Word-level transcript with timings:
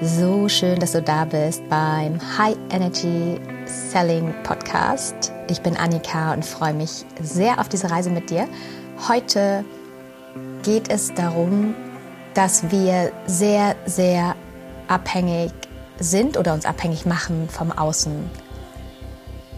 So 0.00 0.48
schön, 0.48 0.78
dass 0.78 0.92
du 0.92 1.02
da 1.02 1.24
bist 1.24 1.68
beim 1.68 2.20
High 2.38 2.56
Energy 2.70 3.40
Selling 3.66 4.32
Podcast. 4.44 5.32
Ich 5.50 5.60
bin 5.60 5.76
Annika 5.76 6.32
und 6.32 6.44
freue 6.44 6.72
mich 6.72 7.04
sehr 7.20 7.60
auf 7.60 7.68
diese 7.68 7.90
Reise 7.90 8.10
mit 8.10 8.30
dir. 8.30 8.46
Heute 9.08 9.64
geht 10.62 10.88
es 10.88 11.12
darum, 11.14 11.74
dass 12.34 12.70
wir 12.70 13.10
sehr, 13.26 13.74
sehr 13.86 14.36
abhängig 14.86 15.50
sind 15.98 16.36
oder 16.36 16.54
uns 16.54 16.64
abhängig 16.64 17.04
machen 17.04 17.48
vom 17.48 17.72
Außen. 17.72 18.30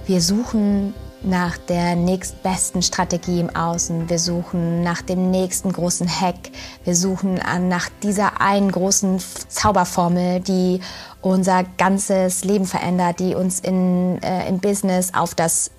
Wir 0.07 0.23
suchen 0.23 0.95
nach 1.23 1.59
der 1.59 1.97
nächstbesten 1.97 2.83
Strategie 2.83 3.41
im 3.41 3.55
Außen. 3.55 4.09
Wir 4.09 4.19
suchen 4.19 4.83
nach 4.83 5.03
dem 5.03 5.31
nächsten 5.31 5.73
großen 5.73 6.09
Hack. 6.09 6.51
Wir 6.85 6.97
suchen 6.97 7.35
nach 7.35 7.89
dieser 8.03 8.41
einen 8.41 8.73
großen 8.73 9.23
Zauberformel, 9.49 10.41
die 10.41 10.81
unser 11.21 11.65
ganzes 11.65 12.45
Leben 12.45 12.67
verändert, 12.67 13.21
die 13.21 13.35
uns 13.35 13.61
in, 13.61 14.23
äh, 14.23 14.49
im 14.49 14.61
Business 14.61 15.13
auf 15.13 15.35
das 15.35 15.71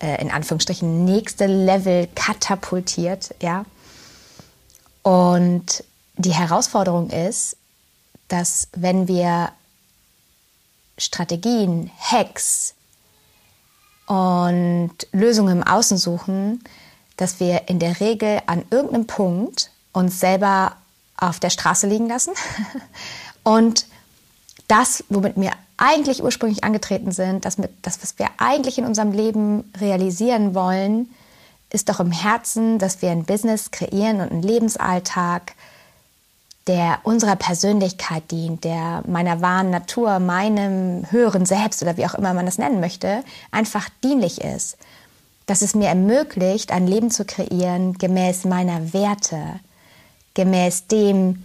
äh, 0.00 0.20
in 0.20 0.30
Anführungsstrichen 0.30 1.04
nächste 1.04 1.46
Level 1.46 2.08
katapultiert, 2.14 3.34
ja. 3.40 3.64
Und 5.02 5.84
die 6.16 6.34
Herausforderung 6.34 7.10
ist, 7.10 7.56
dass 8.28 8.68
wenn 8.74 9.08
wir 9.08 9.50
Strategien, 10.98 11.90
Hacks, 11.98 12.74
und 14.12 14.92
Lösungen 15.12 15.62
im 15.62 15.66
Außen 15.66 15.96
suchen, 15.96 16.62
dass 17.16 17.40
wir 17.40 17.70
in 17.70 17.78
der 17.78 17.98
Regel 17.98 18.42
an 18.44 18.62
irgendeinem 18.70 19.06
Punkt 19.06 19.70
uns 19.94 20.20
selber 20.20 20.76
auf 21.16 21.40
der 21.40 21.48
Straße 21.48 21.86
liegen 21.86 22.08
lassen. 22.08 22.34
Und 23.42 23.86
das, 24.68 25.02
womit 25.08 25.36
wir 25.36 25.52
eigentlich 25.78 26.22
ursprünglich 26.22 26.62
angetreten 26.62 27.10
sind, 27.12 27.46
das, 27.46 27.56
das, 27.80 28.02
was 28.02 28.18
wir 28.18 28.28
eigentlich 28.36 28.76
in 28.76 28.84
unserem 28.84 29.12
Leben 29.12 29.72
realisieren 29.80 30.54
wollen, 30.54 31.08
ist 31.70 31.88
doch 31.88 31.98
im 31.98 32.12
Herzen, 32.12 32.78
dass 32.78 33.00
wir 33.00 33.12
ein 33.12 33.24
Business 33.24 33.70
kreieren 33.70 34.20
und 34.20 34.30
einen 34.30 34.42
Lebensalltag, 34.42 35.54
der 36.66 37.00
unserer 37.02 37.36
Persönlichkeit 37.36 38.30
dient, 38.30 38.64
der 38.64 39.02
meiner 39.06 39.40
wahren 39.40 39.70
Natur, 39.70 40.18
meinem 40.20 41.10
höheren 41.10 41.44
Selbst 41.44 41.82
oder 41.82 41.96
wie 41.96 42.06
auch 42.06 42.14
immer 42.14 42.34
man 42.34 42.46
das 42.46 42.58
nennen 42.58 42.80
möchte, 42.80 43.24
einfach 43.50 43.88
dienlich 44.04 44.40
ist. 44.40 44.76
Dass 45.46 45.62
es 45.62 45.74
mir 45.74 45.88
ermöglicht, 45.88 46.70
ein 46.70 46.86
Leben 46.86 47.10
zu 47.10 47.24
kreieren 47.24 47.94
gemäß 47.94 48.44
meiner 48.44 48.92
Werte, 48.92 49.58
gemäß 50.34 50.86
dem, 50.86 51.42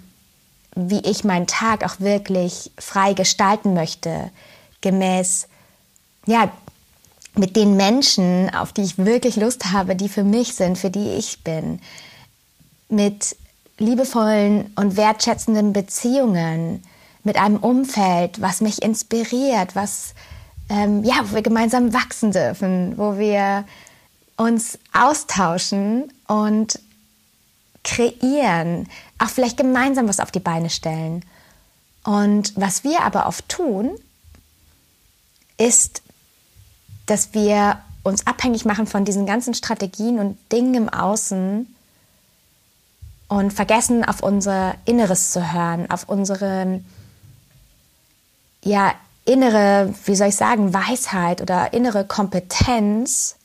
wie 0.76 1.00
ich 1.00 1.24
meinen 1.24 1.48
Tag 1.48 1.84
auch 1.84 2.00
wirklich 2.00 2.72
frei 2.78 3.14
gestalten 3.14 3.74
möchte, 3.74 4.30
gemäß, 4.82 5.48
ja, 6.28 6.52
mit 7.36 7.56
den 7.56 7.76
Menschen, 7.76 8.54
auf 8.54 8.72
die 8.74 8.84
ich 8.84 8.98
wirklich 8.98 9.36
Lust 9.36 9.72
habe, 9.72 9.96
die 9.96 10.10
für 10.10 10.24
mich 10.24 10.54
sind, 10.54 10.78
für 10.78 10.90
die 10.90 11.10
ich 11.12 11.44
bin, 11.44 11.80
mit 12.90 13.36
liebevollen 13.78 14.72
und 14.76 14.98
wertschätzenden 14.98 15.74
Beziehungen, 15.74 16.84
mit 17.28 17.36
einem 17.38 17.58
Umfeld, 17.58 18.42
was 18.42 18.62
mich 18.62 18.82
inspiriert, 18.82 19.76
was 19.76 20.14
ähm, 20.70 21.04
ja, 21.04 21.16
wo 21.24 21.36
wir 21.36 21.42
gemeinsam 21.42 21.94
wachsen 21.94 22.32
dürfen, 22.32 22.98
wo 22.98 23.18
wir 23.18 23.66
uns 24.38 24.80
austauschen 24.94 26.12
und 26.28 26.80
kreieren, 27.84 28.88
auch 29.18 29.30
vielleicht 29.30 29.58
gemeinsam 29.58 30.08
was 30.08 30.20
auf 30.20 30.32
die 30.32 30.40
Beine 30.40 30.70
stellen. 30.70 31.24
Und 32.04 32.54
was 32.56 32.84
wir 32.84 33.02
aber 33.02 33.28
oft 33.28 33.48
tun, 33.50 33.92
ist, 35.58 36.02
dass 37.06 37.34
wir 37.34 37.80
uns 38.04 38.26
abhängig 38.28 38.64
machen 38.66 38.88
von 38.88 39.06
diesen 39.06 39.26
ganzen 39.26 39.54
Strategien 39.54 40.20
und 40.20 40.38
Dingen 40.52 40.76
im 40.76 40.90
Außen, 40.90 41.76
und 43.28 43.52
vergessen, 43.52 44.06
auf 44.06 44.22
unser 44.22 44.76
Inneres 44.86 45.32
zu 45.32 45.54
hören, 45.54 45.90
auf 45.90 46.08
unsere 46.08 46.82
ja, 48.64 48.94
innere, 49.26 49.94
wie 50.06 50.16
soll 50.16 50.30
ich 50.30 50.36
sagen, 50.36 50.74
Weisheit 50.74 51.42
oder 51.42 51.74
innere 51.74 52.06
Kompetenz, 52.06 53.36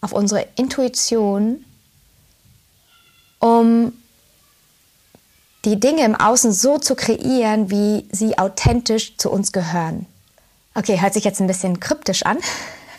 auf 0.00 0.12
unsere 0.12 0.46
Intuition, 0.56 1.64
um 3.38 3.92
die 5.64 5.80
Dinge 5.80 6.04
im 6.04 6.14
Außen 6.14 6.52
so 6.52 6.78
zu 6.78 6.94
kreieren, 6.94 7.70
wie 7.70 8.06
sie 8.12 8.38
authentisch 8.38 9.16
zu 9.16 9.30
uns 9.30 9.52
gehören. 9.52 10.06
Okay, 10.74 11.00
hört 11.00 11.14
sich 11.14 11.24
jetzt 11.24 11.40
ein 11.40 11.46
bisschen 11.46 11.80
kryptisch 11.80 12.24
an. 12.24 12.38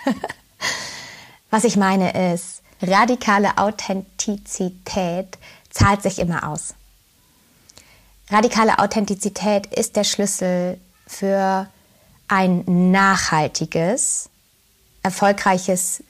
Was 1.50 1.64
ich 1.64 1.78
meine 1.78 2.34
ist, 2.34 2.62
radikale 2.82 3.58
Authentizität 3.58 5.38
zahlt 5.78 6.02
sich 6.02 6.20
immer 6.20 6.48
aus. 6.48 6.74
Radikale 8.30 8.80
Authentizität 8.80 9.68
ist 9.68 9.96
der 9.96 10.04
Schlüssel 10.04 10.80
für 11.06 11.68
ein 12.28 12.64
nachhaltiges, 12.92 14.30
erfolgreiches 15.04 16.04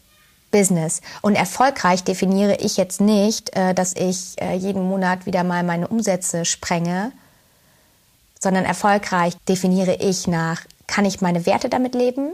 Business. 0.51 1.01
Und 1.22 1.35
erfolgreich 1.35 2.03
definiere 2.03 2.55
ich 2.55 2.78
jetzt 2.78 3.01
nicht, 3.01 3.55
äh, 3.55 3.73
dass 3.73 3.94
ich 3.94 4.41
äh, 4.41 4.55
jeden 4.55 4.88
Monat 4.88 5.25
wieder 5.25 5.44
mal 5.44 5.63
meine 5.63 5.88
Umsätze 5.88 6.45
sprenge, 6.45 7.11
sondern 8.39 8.66
erfolgreich 8.66 9.35
definiere 9.47 9.95
ich 9.95 10.28
nach, 10.28 10.61
kann 10.88 11.05
ich 11.05 11.22
meine 11.22 11.45
Werte 11.45 11.69
damit 11.69 11.94
leben? 11.94 12.31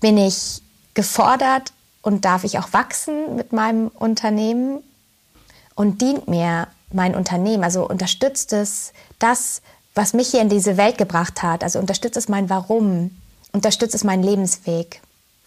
Bin 0.00 0.16
ich 0.16 0.62
gefordert 0.94 1.72
und 2.02 2.24
darf 2.24 2.44
ich 2.44 2.58
auch 2.58 2.72
wachsen 2.72 3.36
mit 3.36 3.52
meinem 3.52 3.88
Unternehmen? 3.88 4.82
Und 5.80 6.02
dient 6.02 6.28
mir 6.28 6.68
mein 6.92 7.14
Unternehmen? 7.14 7.64
Also 7.64 7.88
unterstützt 7.88 8.52
es 8.52 8.92
das, 9.18 9.62
was 9.94 10.12
mich 10.12 10.28
hier 10.28 10.42
in 10.42 10.50
diese 10.50 10.76
Welt 10.76 10.98
gebracht 10.98 11.42
hat? 11.42 11.64
Also 11.64 11.78
unterstützt 11.78 12.18
es 12.18 12.28
mein 12.28 12.50
Warum? 12.50 13.16
Unterstützt 13.52 13.94
es 13.94 14.04
meinen 14.04 14.22
Lebensweg? 14.22 15.00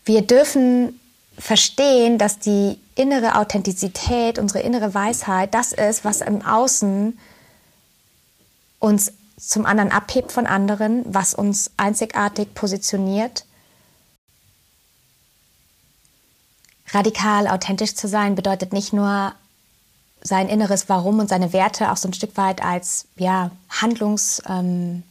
Wir 0.05 0.23
dürfen 0.23 0.99
verstehen, 1.37 2.17
dass 2.17 2.39
die 2.39 2.79
innere 2.95 3.35
Authentizität, 3.35 4.39
unsere 4.39 4.61
innere 4.61 4.95
Weisheit, 4.95 5.53
das 5.53 5.71
ist, 5.71 6.03
was 6.03 6.21
im 6.21 6.43
Außen 6.43 7.15
uns 8.79 9.13
zum 9.37 9.67
anderen 9.67 9.91
abhebt 9.91 10.31
von 10.31 10.47
anderen, 10.47 11.03
was 11.05 11.35
uns 11.35 11.69
einzigartig 11.77 12.55
positioniert. 12.55 13.45
Radikal 16.89 17.47
authentisch 17.47 17.93
zu 17.93 18.07
sein 18.07 18.33
bedeutet 18.33 18.73
nicht 18.73 18.93
nur 18.93 19.35
sein 20.23 20.47
inneres 20.47 20.89
Warum 20.89 21.19
und 21.19 21.29
seine 21.29 21.53
Werte 21.53 21.91
auch 21.91 21.97
so 21.97 22.07
ein 22.07 22.13
Stück 22.13 22.37
weit 22.37 22.63
als 22.63 23.05
ja, 23.17 23.51
Handlungsrahmen 23.69 25.03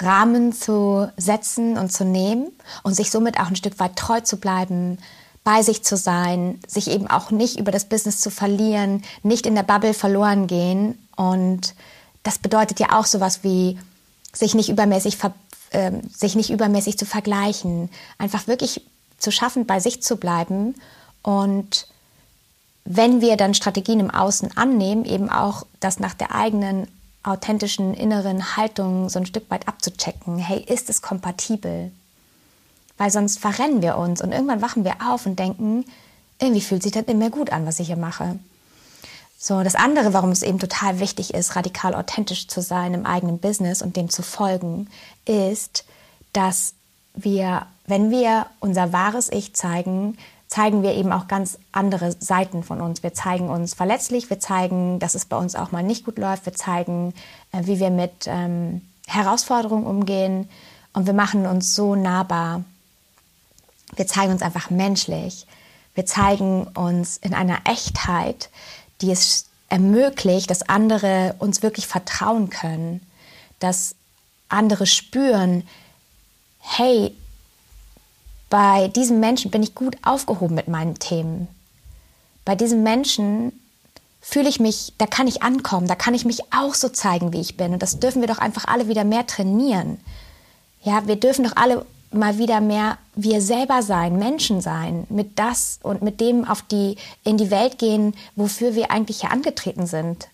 ähm, 0.00 0.52
zu 0.52 1.10
setzen 1.16 1.78
und 1.78 1.92
zu 1.92 2.04
nehmen 2.04 2.48
und 2.82 2.94
sich 2.94 3.10
somit 3.10 3.38
auch 3.38 3.46
ein 3.46 3.56
Stück 3.56 3.78
weit 3.78 3.96
treu 3.96 4.20
zu 4.20 4.38
bleiben, 4.38 4.98
bei 5.44 5.62
sich 5.62 5.84
zu 5.84 5.96
sein, 5.96 6.58
sich 6.66 6.90
eben 6.90 7.06
auch 7.06 7.30
nicht 7.30 7.60
über 7.60 7.70
das 7.70 7.84
Business 7.84 8.20
zu 8.20 8.30
verlieren, 8.30 9.04
nicht 9.22 9.46
in 9.46 9.54
der 9.54 9.62
Bubble 9.62 9.94
verloren 9.94 10.48
gehen. 10.48 10.98
Und 11.14 11.74
das 12.24 12.38
bedeutet 12.38 12.80
ja 12.80 12.98
auch 12.98 13.06
sowas 13.06 13.44
wie 13.44 13.78
sich 14.32 14.56
nicht 14.56 14.68
übermäßig, 14.68 15.18
äh, 15.70 15.92
sich 16.12 16.34
nicht 16.34 16.50
übermäßig 16.50 16.98
zu 16.98 17.06
vergleichen, 17.06 17.90
einfach 18.18 18.48
wirklich 18.48 18.84
zu 19.18 19.30
schaffen, 19.30 19.66
bei 19.66 19.78
sich 19.78 20.02
zu 20.02 20.16
bleiben 20.16 20.74
und 21.22 21.86
wenn 22.86 23.20
wir 23.20 23.36
dann 23.36 23.52
Strategien 23.52 24.00
im 24.00 24.10
Außen 24.10 24.56
annehmen, 24.56 25.04
eben 25.04 25.28
auch 25.28 25.66
das 25.80 25.98
nach 25.98 26.14
der 26.14 26.34
eigenen 26.34 26.86
authentischen 27.24 27.92
inneren 27.94 28.56
Haltung 28.56 29.08
so 29.08 29.18
ein 29.18 29.26
Stück 29.26 29.50
weit 29.50 29.66
abzuchecken. 29.66 30.38
Hey, 30.38 30.60
ist 30.60 30.88
es 30.88 31.02
kompatibel? 31.02 31.90
Weil 32.96 33.10
sonst 33.10 33.40
verrennen 33.40 33.82
wir 33.82 33.98
uns 33.98 34.22
und 34.22 34.32
irgendwann 34.32 34.62
wachen 34.62 34.84
wir 34.84 34.96
auf 35.06 35.26
und 35.26 35.38
denken, 35.38 35.84
irgendwie 36.40 36.60
fühlt 36.60 36.82
sich 36.82 36.92
das 36.92 37.06
mehr 37.06 37.30
gut 37.30 37.50
an, 37.50 37.66
was 37.66 37.80
ich 37.80 37.88
hier 37.88 37.96
mache. 37.96 38.38
So, 39.38 39.62
das 39.62 39.74
andere, 39.74 40.12
warum 40.12 40.30
es 40.30 40.42
eben 40.42 40.58
total 40.58 41.00
wichtig 41.00 41.34
ist, 41.34 41.56
radikal 41.56 41.94
authentisch 41.94 42.46
zu 42.46 42.62
sein 42.62 42.94
im 42.94 43.04
eigenen 43.04 43.38
Business 43.38 43.82
und 43.82 43.96
dem 43.96 44.08
zu 44.08 44.22
folgen, 44.22 44.88
ist, 45.24 45.84
dass 46.32 46.74
wir, 47.14 47.66
wenn 47.86 48.10
wir 48.10 48.46
unser 48.60 48.92
wahres 48.92 49.30
Ich 49.30 49.54
zeigen, 49.54 50.16
zeigen 50.48 50.82
wir 50.82 50.94
eben 50.94 51.12
auch 51.12 51.28
ganz 51.28 51.58
andere 51.72 52.12
Seiten 52.12 52.62
von 52.62 52.80
uns. 52.80 53.02
Wir 53.02 53.14
zeigen 53.14 53.48
uns 53.48 53.74
verletzlich, 53.74 54.30
wir 54.30 54.40
zeigen, 54.40 54.98
dass 54.98 55.14
es 55.14 55.24
bei 55.24 55.36
uns 55.36 55.56
auch 55.56 55.72
mal 55.72 55.82
nicht 55.82 56.04
gut 56.04 56.18
läuft, 56.18 56.46
wir 56.46 56.54
zeigen, 56.54 57.14
äh, 57.52 57.62
wie 57.64 57.80
wir 57.80 57.90
mit 57.90 58.26
ähm, 58.26 58.82
Herausforderungen 59.06 59.86
umgehen 59.86 60.48
und 60.92 61.06
wir 61.06 61.14
machen 61.14 61.46
uns 61.46 61.74
so 61.74 61.94
nahbar. 61.94 62.64
Wir 63.94 64.06
zeigen 64.06 64.32
uns 64.32 64.42
einfach 64.42 64.70
menschlich. 64.70 65.46
Wir 65.94 66.06
zeigen 66.06 66.64
uns 66.68 67.16
in 67.16 67.34
einer 67.34 67.58
Echtheit, 67.64 68.50
die 69.00 69.10
es 69.10 69.46
ermöglicht, 69.68 70.50
dass 70.50 70.68
andere 70.68 71.34
uns 71.38 71.62
wirklich 71.62 71.86
vertrauen 71.86 72.50
können, 72.50 73.00
dass 73.58 73.94
andere 74.48 74.86
spüren, 74.86 75.66
hey, 76.60 77.14
bei 78.48 78.88
diesem 78.88 79.20
Menschen 79.20 79.50
bin 79.50 79.62
ich 79.62 79.74
gut 79.74 79.96
aufgehoben 80.02 80.54
mit 80.54 80.68
meinen 80.68 80.98
Themen. 80.98 81.48
Bei 82.44 82.54
diesem 82.54 82.82
Menschen 82.82 83.52
fühle 84.20 84.48
ich 84.48 84.60
mich, 84.60 84.92
da 84.98 85.06
kann 85.06 85.26
ich 85.26 85.42
ankommen, 85.42 85.88
da 85.88 85.94
kann 85.94 86.14
ich 86.14 86.24
mich 86.24 86.40
auch 86.52 86.74
so 86.74 86.88
zeigen, 86.88 87.32
wie 87.32 87.40
ich 87.40 87.56
bin. 87.56 87.72
Und 87.72 87.82
das 87.82 87.98
dürfen 87.98 88.20
wir 88.20 88.28
doch 88.28 88.38
einfach 88.38 88.66
alle 88.66 88.88
wieder 88.88 89.04
mehr 89.04 89.26
trainieren. 89.26 89.98
Ja, 90.82 91.06
wir 91.06 91.16
dürfen 91.16 91.44
doch 91.44 91.56
alle 91.56 91.84
mal 92.12 92.38
wieder 92.38 92.60
mehr 92.60 92.98
wir 93.14 93.40
selber 93.40 93.82
sein, 93.82 94.18
Menschen 94.18 94.60
sein, 94.60 95.06
mit 95.08 95.38
das 95.38 95.80
und 95.82 96.02
mit 96.02 96.20
dem 96.20 96.44
auf 96.44 96.62
die, 96.62 96.96
in 97.24 97.36
die 97.36 97.50
Welt 97.50 97.78
gehen, 97.78 98.14
wofür 98.36 98.74
wir 98.74 98.90
eigentlich 98.90 99.20
hier 99.20 99.32
angetreten 99.32 99.86
sind. 99.86 100.28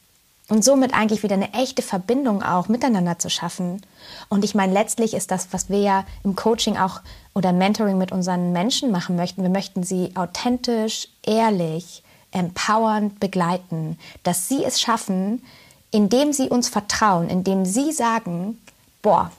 Und 0.52 0.62
somit 0.62 0.92
eigentlich 0.92 1.22
wieder 1.22 1.36
eine 1.36 1.54
echte 1.54 1.80
Verbindung 1.80 2.42
auch 2.42 2.68
miteinander 2.68 3.18
zu 3.18 3.30
schaffen. 3.30 3.80
Und 4.28 4.44
ich 4.44 4.54
meine, 4.54 4.74
letztlich 4.74 5.14
ist 5.14 5.30
das, 5.30 5.48
was 5.52 5.70
wir 5.70 5.78
ja 5.78 6.04
im 6.24 6.36
Coaching 6.36 6.76
auch 6.76 7.00
oder 7.32 7.54
Mentoring 7.54 7.96
mit 7.96 8.12
unseren 8.12 8.52
Menschen 8.52 8.90
machen 8.90 9.16
möchten. 9.16 9.40
Wir 9.40 9.48
möchten 9.48 9.82
sie 9.82 10.14
authentisch, 10.14 11.08
ehrlich, 11.24 12.02
empowernd 12.32 13.18
begleiten, 13.18 13.98
dass 14.24 14.46
sie 14.46 14.62
es 14.62 14.78
schaffen, 14.78 15.42
indem 15.90 16.34
sie 16.34 16.50
uns 16.50 16.68
vertrauen, 16.68 17.30
indem 17.30 17.64
sie 17.64 17.90
sagen, 17.90 18.60
boah, 19.00 19.32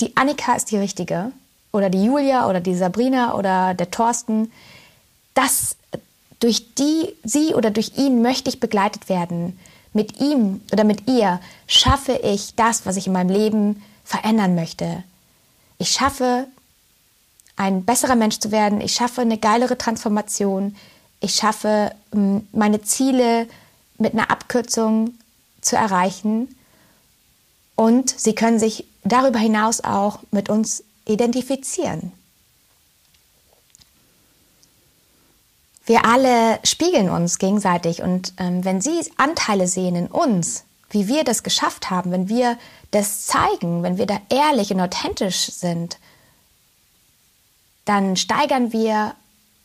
die 0.00 0.14
Annika 0.18 0.52
ist 0.52 0.70
die 0.70 0.76
richtige 0.76 1.32
oder 1.72 1.88
die 1.88 2.04
Julia 2.04 2.46
oder 2.46 2.60
die 2.60 2.74
Sabrina 2.74 3.36
oder 3.36 3.72
der 3.72 3.90
Thorsten, 3.90 4.52
das 5.32 5.76
durch 6.40 6.74
die, 6.74 7.08
sie 7.24 7.54
oder 7.54 7.70
durch 7.70 7.92
ihn 7.96 8.20
möchte 8.20 8.50
ich 8.50 8.60
begleitet 8.60 9.08
werden. 9.08 9.58
Mit 9.92 10.20
ihm 10.20 10.60
oder 10.72 10.84
mit 10.84 11.08
ihr 11.08 11.40
schaffe 11.66 12.12
ich 12.22 12.54
das, 12.54 12.86
was 12.86 12.96
ich 12.96 13.06
in 13.06 13.12
meinem 13.12 13.30
Leben 13.30 13.82
verändern 14.04 14.54
möchte. 14.54 15.04
Ich 15.78 15.90
schaffe, 15.90 16.46
ein 17.56 17.84
besserer 17.84 18.14
Mensch 18.14 18.38
zu 18.38 18.50
werden. 18.50 18.80
Ich 18.80 18.94
schaffe 18.94 19.20
eine 19.20 19.38
geilere 19.38 19.76
Transformation 19.76 20.74
ich 21.22 21.36
schaffe, 21.36 21.94
meine 22.50 22.82
Ziele 22.82 23.46
mit 23.96 24.12
einer 24.12 24.30
Abkürzung 24.30 25.14
zu 25.60 25.76
erreichen. 25.76 26.56
Und 27.76 28.10
sie 28.10 28.34
können 28.34 28.58
sich 28.58 28.86
darüber 29.04 29.38
hinaus 29.38 29.82
auch 29.82 30.18
mit 30.32 30.50
uns 30.50 30.82
identifizieren. 31.06 32.12
Wir 35.84 36.04
alle 36.06 36.60
spiegeln 36.64 37.10
uns 37.10 37.38
gegenseitig 37.38 38.02
und 38.02 38.34
ähm, 38.38 38.64
wenn 38.64 38.80
Sie 38.80 39.00
Anteile 39.16 39.66
sehen 39.66 39.96
in 39.96 40.06
uns, 40.06 40.64
wie 40.90 41.08
wir 41.08 41.24
das 41.24 41.42
geschafft 41.42 41.90
haben, 41.90 42.12
wenn 42.12 42.28
wir 42.28 42.58
das 42.90 43.26
zeigen, 43.26 43.82
wenn 43.82 43.98
wir 43.98 44.06
da 44.06 44.20
ehrlich 44.28 44.72
und 44.72 44.80
authentisch 44.80 45.50
sind, 45.50 45.98
dann 47.84 48.16
steigern 48.16 48.72
wir 48.72 49.14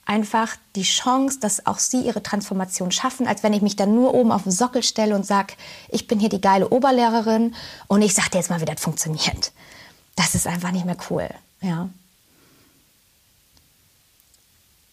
einfach 0.06 0.56
die 0.76 0.84
Chance, 0.84 1.40
dass 1.40 1.66
auch 1.66 1.80
sie 1.80 2.02
ihre 2.02 2.24
Transformation 2.24 2.92
schaffen, 2.92 3.28
als 3.28 3.44
wenn 3.44 3.54
ich 3.54 3.62
mich 3.62 3.76
dann 3.76 3.94
nur 3.94 4.14
oben 4.14 4.32
auf 4.32 4.44
den 4.44 4.54
Sockel 4.54 4.82
stelle 4.82 5.14
und 5.14 5.26
sage, 5.26 5.54
ich 5.90 6.08
bin 6.08 6.20
hier 6.20 6.30
die 6.30 6.42
geile 6.42 6.70
Oberlehrerin 6.70 7.54
und 7.88 8.02
ich 8.02 8.14
sage 8.14 8.32
dir 8.32 8.38
jetzt 8.38 8.50
mal, 8.50 8.62
wie 8.62 8.66
das 8.66 8.82
funktioniert. 8.82 9.52
Das 10.16 10.34
ist 10.34 10.48
einfach 10.48 10.72
nicht 10.72 10.86
mehr 10.86 10.98
cool. 11.10 11.30
Ja. 11.62 11.90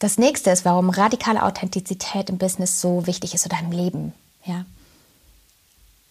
Das 0.04 0.18
nächste 0.18 0.50
ist, 0.50 0.66
warum 0.66 0.90
radikale 0.90 1.42
Authentizität 1.42 2.28
im 2.28 2.36
Business 2.36 2.78
so 2.78 3.06
wichtig 3.06 3.32
ist 3.32 3.46
oder 3.46 3.58
im 3.58 3.72
Leben. 3.72 4.12
Ja. 4.44 4.66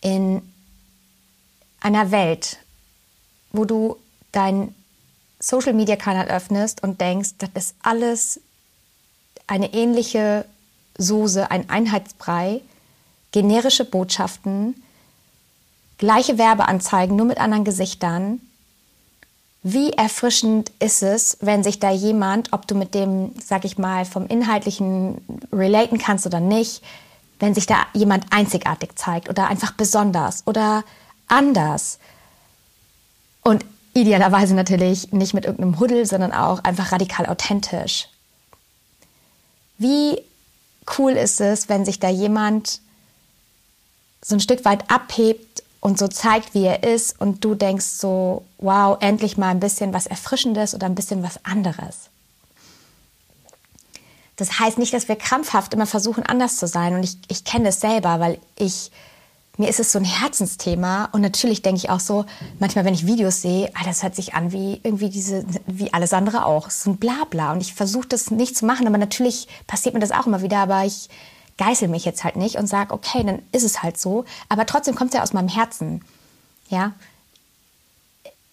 In 0.02 0.42
einer 1.80 2.10
Welt, 2.10 2.58
wo 3.52 3.66
du 3.66 3.98
deinen 4.32 4.74
Social 5.40 5.74
Media 5.74 5.96
Kanal 5.96 6.28
öffnest 6.28 6.82
und 6.82 7.02
denkst, 7.02 7.36
das 7.38 7.66
ist 7.66 7.76
alles 7.84 8.40
eine 9.46 9.76
ähnliche 9.76 10.46
Soße, 10.98 11.52
ein 11.52 11.70
Einheitsbrei, 11.70 12.62
generische 13.32 13.86
Botschaften, 13.86 14.82
gleiche 16.00 16.40
Werbeanzeigen, 16.40 17.16
nur 17.16 17.28
mit 17.28 17.38
anderen 17.38 17.64
Gesichtern. 17.64 18.42
Wie 19.64 19.92
erfrischend 19.94 20.72
ist 20.80 21.04
es, 21.04 21.38
wenn 21.40 21.64
sich 21.64 21.80
da 21.80 21.90
jemand, 21.90 22.52
ob 22.52 22.68
du 22.68 22.76
mit 22.76 22.94
dem, 22.94 23.32
sag 23.42 23.64
ich 23.64 23.78
mal, 23.78 24.04
vom 24.04 24.28
Inhaltlichen 24.28 25.22
relaten 25.54 25.98
kannst 25.98 26.26
oder 26.26 26.42
nicht, 26.42 26.84
wenn 27.40 27.56
sich 27.56 27.66
da 27.66 27.86
jemand 27.94 28.26
einzigartig 28.32 28.96
zeigt 28.96 29.30
oder 29.30 29.48
einfach 29.48 29.72
besonders 29.72 30.46
oder 30.46 30.84
anders. 31.28 32.00
Und 33.42 33.66
idealerweise 33.94 34.54
natürlich 34.54 35.14
nicht 35.14 35.34
mit 35.34 35.46
irgendeinem 35.46 35.80
Huddel, 35.80 36.06
sondern 36.06 36.34
auch 36.34 36.64
einfach 36.66 36.92
radikal 36.92 37.26
authentisch. 37.26 38.10
Wie 39.78 40.22
cool 40.98 41.14
ist 41.14 41.40
es, 41.40 41.70
wenn 41.70 41.86
sich 41.86 42.00
da 42.00 42.10
jemand 42.10 42.82
so 44.22 44.36
ein 44.36 44.42
Stück 44.42 44.66
weit 44.66 44.90
abhebt 44.92 45.63
und 45.84 46.00
so 46.00 46.08
zeigt, 46.08 46.54
wie 46.54 46.64
er 46.64 46.84
ist 46.84 47.20
und 47.20 47.44
du 47.44 47.56
denkst 47.56 47.86
so, 47.86 48.46
wow, 48.58 48.96
endlich 49.02 49.38
mal 49.38 49.50
ein 49.50 49.60
bisschen 49.60 49.94
was 49.94 50.08
Erfrischendes 50.08 50.74
oder 50.74 50.86
ein 50.86 50.96
bisschen 50.96 51.24
was 51.24 51.44
anderes. 51.44 52.10
Das 54.38 54.62
heißt 54.62 54.78
nicht, 54.78 54.94
dass 54.94 55.10
wir 55.10 55.18
krampfhaft 55.18 55.74
immer 55.74 55.86
versuchen, 55.86 56.26
anders 56.26 56.56
zu 56.56 56.68
sein. 56.68 56.96
Und 56.96 57.04
ich, 57.04 57.18
ich 57.28 57.44
kenne 57.44 57.66
das 57.66 57.82
selber, 57.82 58.22
weil 58.22 58.40
ich 58.56 58.92
mir 59.58 59.68
ist 59.68 59.82
es 59.82 59.92
so 59.92 60.00
ein 60.00 60.06
Herzensthema 60.06 61.10
und 61.12 61.20
natürlich 61.20 61.62
denke 61.62 61.78
ich 61.78 61.90
auch 61.90 62.00
so, 62.00 62.26
manchmal, 62.60 62.86
wenn 62.86 62.94
ich 62.94 63.06
Videos 63.06 63.42
sehe, 63.42 63.70
ah, 63.76 63.84
das 63.84 64.04
hört 64.04 64.16
sich 64.16 64.34
an 64.34 64.54
wie 64.54 64.80
irgendwie 64.84 65.10
diese, 65.10 65.46
wie 65.68 65.94
alles 65.94 66.14
andere 66.14 66.46
auch, 66.46 66.70
so 66.70 66.92
ein 66.92 66.98
Blabla. 66.98 67.52
Und 67.52 67.62
ich 67.62 67.74
versuche 67.74 68.08
das 68.08 68.32
nicht 68.32 68.56
zu 68.56 68.66
machen, 68.66 68.88
aber 68.88 68.98
natürlich 68.98 69.50
passiert 69.68 69.94
mir 69.94 70.00
das 70.00 70.12
auch 70.12 70.28
immer 70.28 70.42
wieder, 70.42 70.60
aber 70.60 70.86
ich 70.86 71.10
geißel 71.64 71.88
mich 71.88 72.06
jetzt 72.06 72.24
halt 72.24 72.36
nicht 72.36 72.58
und 72.58 72.68
sage, 72.68 72.94
okay, 72.94 73.24
dann 73.24 73.42
ist 73.52 73.64
es 73.64 73.84
halt 73.84 74.00
so. 74.00 74.26
Aber 74.50 74.66
trotzdem 74.66 74.96
kommt 74.96 75.12
es 75.12 75.16
ja 75.16 75.24
aus 75.24 75.34
meinem 75.34 75.48
Herzen. 75.48 76.04
Ja. 76.70 76.94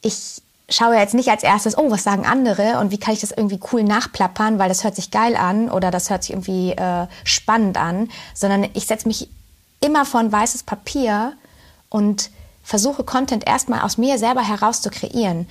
Ich 0.02 0.42
schaue 0.68 0.96
jetzt 0.96 1.14
nicht 1.14 1.28
als 1.28 1.42
erstes, 1.42 1.76
oh, 1.76 1.90
was 1.90 2.04
sagen 2.04 2.24
andere 2.24 2.78
und 2.78 2.90
wie 2.90 2.98
kann 2.98 3.14
ich 3.14 3.20
das 3.20 3.32
irgendwie 3.32 3.60
cool 3.72 3.82
nachplappern, 3.82 4.58
weil 4.58 4.68
das 4.68 4.84
hört 4.84 4.94
sich 4.94 5.10
geil 5.10 5.36
an 5.36 5.70
oder 5.70 5.90
das 5.90 6.10
hört 6.10 6.22
sich 6.22 6.30
irgendwie 6.30 6.72
äh, 6.72 7.06
spannend 7.24 7.76
an, 7.76 8.08
sondern 8.34 8.68
ich 8.74 8.86
setze 8.86 9.08
mich 9.08 9.28
immer 9.80 10.04
von 10.04 10.30
weißes 10.30 10.62
Papier 10.62 11.32
und 11.88 12.30
versuche 12.62 13.02
Content 13.02 13.46
erstmal 13.46 13.80
aus 13.80 13.98
mir 13.98 14.18
selber 14.18 14.42
heraus 14.46 14.80
zu 14.80 14.90
kreieren. 14.90 15.48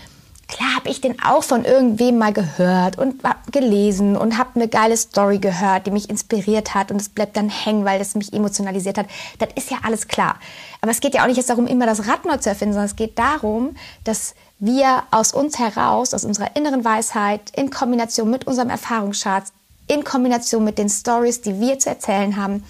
Klar 0.49 0.75
habe 0.77 0.89
ich 0.89 0.99
den 0.99 1.21
auch 1.21 1.43
von 1.43 1.63
irgendwem 1.63 2.17
mal 2.17 2.33
gehört 2.33 2.97
und 2.97 3.21
gelesen 3.51 4.17
und 4.17 4.39
habe 4.39 4.49
eine 4.55 4.67
geile 4.67 4.97
Story 4.97 5.37
gehört, 5.37 5.85
die 5.85 5.91
mich 5.91 6.09
inspiriert 6.09 6.73
hat 6.73 6.89
und 6.89 6.99
es 6.99 7.07
bleibt 7.07 7.37
dann 7.37 7.49
hängen, 7.49 7.85
weil 7.85 8.01
es 8.01 8.15
mich 8.15 8.33
emotionalisiert 8.33 8.97
hat. 8.97 9.05
Das 9.37 9.49
ist 9.53 9.69
ja 9.69 9.77
alles 9.83 10.07
klar. 10.07 10.37
Aber 10.81 10.89
es 10.89 11.01
geht 11.01 11.13
ja 11.13 11.21
auch 11.21 11.27
nicht 11.27 11.37
jetzt 11.37 11.51
darum, 11.51 11.67
immer 11.67 11.85
das 11.85 12.07
Rad 12.07 12.25
neu 12.25 12.37
zu 12.37 12.49
erfinden, 12.49 12.73
sondern 12.73 12.87
es 12.87 12.95
geht 12.95 13.19
darum, 13.19 13.75
dass 14.05 14.33
wir 14.57 15.03
aus 15.11 15.33
uns 15.33 15.59
heraus, 15.59 16.15
aus 16.15 16.25
unserer 16.25 16.55
inneren 16.55 16.83
Weisheit, 16.83 17.41
in 17.55 17.69
Kombination 17.69 18.31
mit 18.31 18.47
unserem 18.47 18.71
Erfahrungsschatz, 18.71 19.53
in 19.85 20.03
Kombination 20.03 20.63
mit 20.63 20.79
den 20.79 20.89
Stories, 20.89 21.41
die 21.41 21.59
wir 21.59 21.77
zu 21.77 21.89
erzählen 21.89 22.37
haben, 22.37 22.63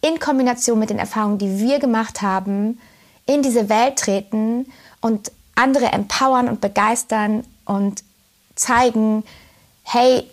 in 0.00 0.18
Kombination 0.20 0.78
mit 0.78 0.88
den 0.88 0.98
Erfahrungen, 0.98 1.36
die 1.36 1.58
wir 1.58 1.80
gemacht 1.80 2.22
haben, 2.22 2.78
in 3.26 3.42
diese 3.42 3.68
Welt 3.68 3.98
treten 3.98 4.66
und 5.02 5.30
andere 5.56 5.86
empowern 5.86 6.48
und 6.48 6.60
begeistern 6.60 7.44
und 7.64 8.04
zeigen, 8.54 9.24
hey, 9.82 10.24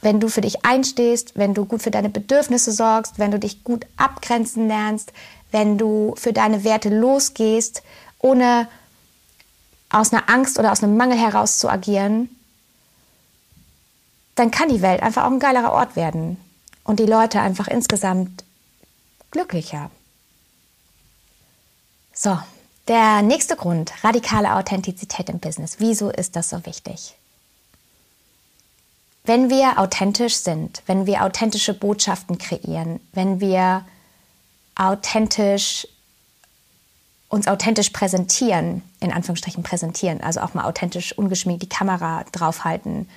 wenn 0.00 0.20
du 0.20 0.28
für 0.28 0.40
dich 0.40 0.64
einstehst, 0.64 1.32
wenn 1.36 1.54
du 1.54 1.64
gut 1.64 1.82
für 1.82 1.90
deine 1.90 2.10
Bedürfnisse 2.10 2.72
sorgst, 2.72 3.18
wenn 3.18 3.30
du 3.30 3.38
dich 3.38 3.64
gut 3.64 3.86
abgrenzen 3.96 4.68
lernst, 4.68 5.12
wenn 5.50 5.78
du 5.78 6.14
für 6.16 6.32
deine 6.32 6.64
Werte 6.64 6.90
losgehst, 6.90 7.82
ohne 8.18 8.68
aus 9.90 10.12
einer 10.12 10.28
Angst 10.28 10.58
oder 10.58 10.72
aus 10.72 10.82
einem 10.82 10.96
Mangel 10.96 11.18
heraus 11.18 11.58
zu 11.58 11.68
agieren, 11.68 12.28
dann 14.34 14.50
kann 14.50 14.68
die 14.68 14.82
Welt 14.82 15.02
einfach 15.02 15.24
auch 15.24 15.30
ein 15.30 15.40
geilerer 15.40 15.72
Ort 15.72 15.96
werden 15.96 16.36
und 16.84 17.00
die 17.00 17.06
Leute 17.06 17.40
einfach 17.40 17.68
insgesamt 17.68 18.44
glücklicher. 19.30 19.90
So, 22.12 22.38
der 22.88 23.22
nächste 23.22 23.56
Grund, 23.56 23.92
radikale 24.04 24.54
Authentizität 24.54 25.28
im 25.28 25.38
Business. 25.38 25.76
Wieso 25.78 26.10
ist 26.10 26.36
das 26.36 26.50
so 26.50 26.64
wichtig? 26.66 27.14
Wenn 29.24 29.50
wir 29.50 29.80
authentisch 29.80 30.36
sind, 30.36 30.82
wenn 30.86 31.04
wir 31.06 31.24
authentische 31.24 31.74
Botschaften 31.74 32.38
kreieren, 32.38 33.00
wenn 33.12 33.40
wir 33.40 33.84
authentisch 34.76 35.88
uns 37.28 37.48
authentisch 37.48 37.90
präsentieren, 37.90 38.82
in 39.00 39.10
Anführungsstrichen 39.10 39.64
präsentieren, 39.64 40.20
also 40.20 40.40
auch 40.40 40.54
mal 40.54 40.64
authentisch 40.64 41.16
ungeschminkt 41.18 41.62
die 41.62 41.68
Kamera 41.68 42.24
draufhalten 42.30 43.08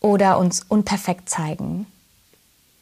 oder 0.00 0.38
uns 0.38 0.62
unperfekt 0.68 1.30
zeigen, 1.30 1.86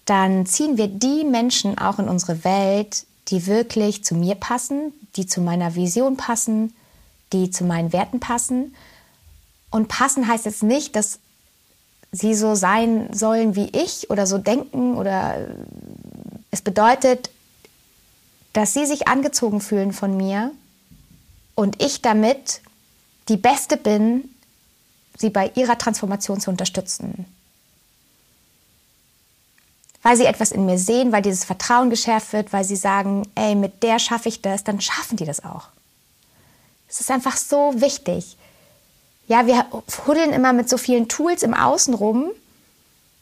dann 0.06 0.44
ziehen 0.46 0.76
wir 0.76 0.88
die 0.88 1.24
Menschen 1.24 1.78
auch 1.78 2.00
in 2.00 2.08
unsere 2.08 2.42
Welt, 2.42 3.06
die 3.28 3.46
wirklich 3.46 4.02
zu 4.02 4.16
mir 4.16 4.34
passen, 4.34 4.92
die 5.16 5.26
zu 5.26 5.40
meiner 5.40 5.74
Vision 5.74 6.16
passen, 6.16 6.74
die 7.32 7.50
zu 7.50 7.64
meinen 7.64 7.92
Werten 7.92 8.20
passen. 8.20 8.74
Und 9.70 9.88
passen 9.88 10.26
heißt 10.26 10.46
jetzt 10.46 10.62
nicht, 10.62 10.96
dass 10.96 11.18
sie 12.12 12.34
so 12.34 12.54
sein 12.54 13.12
sollen 13.12 13.54
wie 13.54 13.70
ich 13.70 14.10
oder 14.10 14.26
so 14.26 14.38
denken 14.38 14.96
oder 14.96 15.48
es 16.50 16.62
bedeutet, 16.62 17.30
dass 18.52 18.74
sie 18.74 18.86
sich 18.86 19.06
angezogen 19.06 19.60
fühlen 19.60 19.92
von 19.92 20.16
mir 20.16 20.50
und 21.54 21.80
ich 21.82 22.02
damit 22.02 22.62
die 23.28 23.36
Beste 23.36 23.76
bin, 23.76 24.28
sie 25.16 25.30
bei 25.30 25.52
ihrer 25.54 25.78
Transformation 25.78 26.40
zu 26.40 26.50
unterstützen. 26.50 27.26
Weil 30.02 30.16
sie 30.16 30.24
etwas 30.24 30.52
in 30.52 30.64
mir 30.64 30.78
sehen, 30.78 31.12
weil 31.12 31.22
dieses 31.22 31.44
Vertrauen 31.44 31.90
geschärft 31.90 32.32
wird, 32.32 32.52
weil 32.52 32.64
sie 32.64 32.76
sagen, 32.76 33.28
ey, 33.34 33.54
mit 33.54 33.82
der 33.82 33.98
schaffe 33.98 34.28
ich 34.28 34.40
das, 34.40 34.64
dann 34.64 34.80
schaffen 34.80 35.16
die 35.16 35.26
das 35.26 35.44
auch. 35.44 35.68
Es 36.88 37.00
ist 37.00 37.10
einfach 37.10 37.36
so 37.36 37.72
wichtig. 37.80 38.36
Ja, 39.28 39.46
wir 39.46 39.66
huddeln 40.06 40.32
immer 40.32 40.52
mit 40.52 40.68
so 40.68 40.76
vielen 40.76 41.08
Tools 41.08 41.42
im 41.42 41.54
Außen 41.54 41.94
rum, 41.94 42.30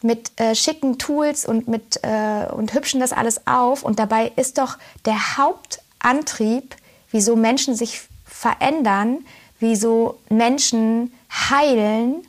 mit 0.01 0.31
äh, 0.41 0.55
schicken 0.55 0.99
Tools 0.99 1.45
und 1.45 1.69
mit 1.69 2.01
äh, 2.03 2.47
und 2.53 2.73
hübschen 2.73 3.01
das 3.01 3.13
alles 3.13 3.47
auf. 3.47 3.83
Und 3.83 3.99
dabei 3.99 4.33
ist 4.37 4.59
doch 4.59 4.79
der 5.05 5.37
Hauptantrieb, 5.37 6.77
wieso 7.11 7.37
Menschen 7.37 7.75
sich 7.75 8.03
verändern, 8.25 9.19
wieso 9.59 10.19
Menschen 10.29 11.13
heilen, 11.31 12.27